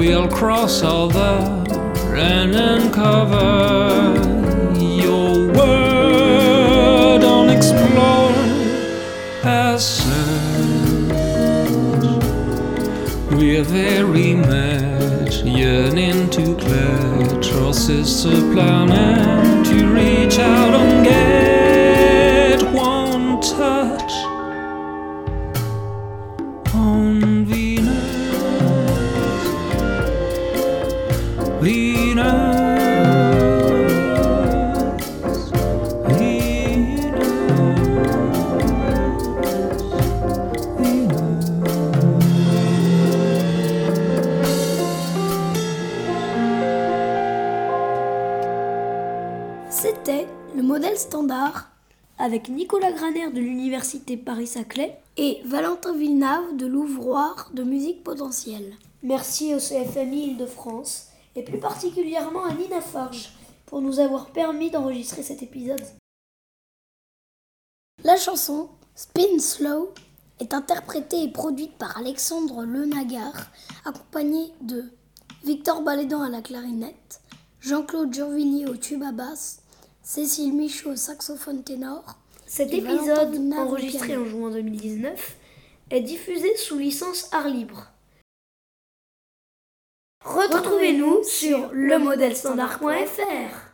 [0.06, 1.64] we'll cross over
[2.14, 4.12] and uncover
[4.78, 8.34] your world unexplored
[9.40, 10.04] passage.
[13.32, 23.40] We're very much yearning to clutch our sister planet to reach out and get one
[23.40, 24.12] touch
[52.24, 58.72] avec Nicolas Graner de l'Université Paris-Saclay et Valentin Villeneuve de l'Ouvroir de musique potentielle.
[59.02, 63.28] Merci au CFMI Île-de-France et plus particulièrement à Nina Forge
[63.66, 65.84] pour nous avoir permis d'enregistrer cet épisode.
[68.04, 69.92] La chanson Spin Slow
[70.40, 73.52] est interprétée et produite par Alexandre Lenagar,
[73.84, 74.84] accompagné de
[75.44, 77.20] Victor Balédan à la clarinette,
[77.60, 79.63] Jean-Claude Gervillier au tuba basse,
[80.04, 82.18] Cécile Michaud au saxophone ténor.
[82.46, 85.36] Cet épisode, enregistré en juin 2019,
[85.90, 87.90] est diffusé sous licence art libre.
[90.22, 93.73] Retrouvez-nous sur lemodèlestandard.fr.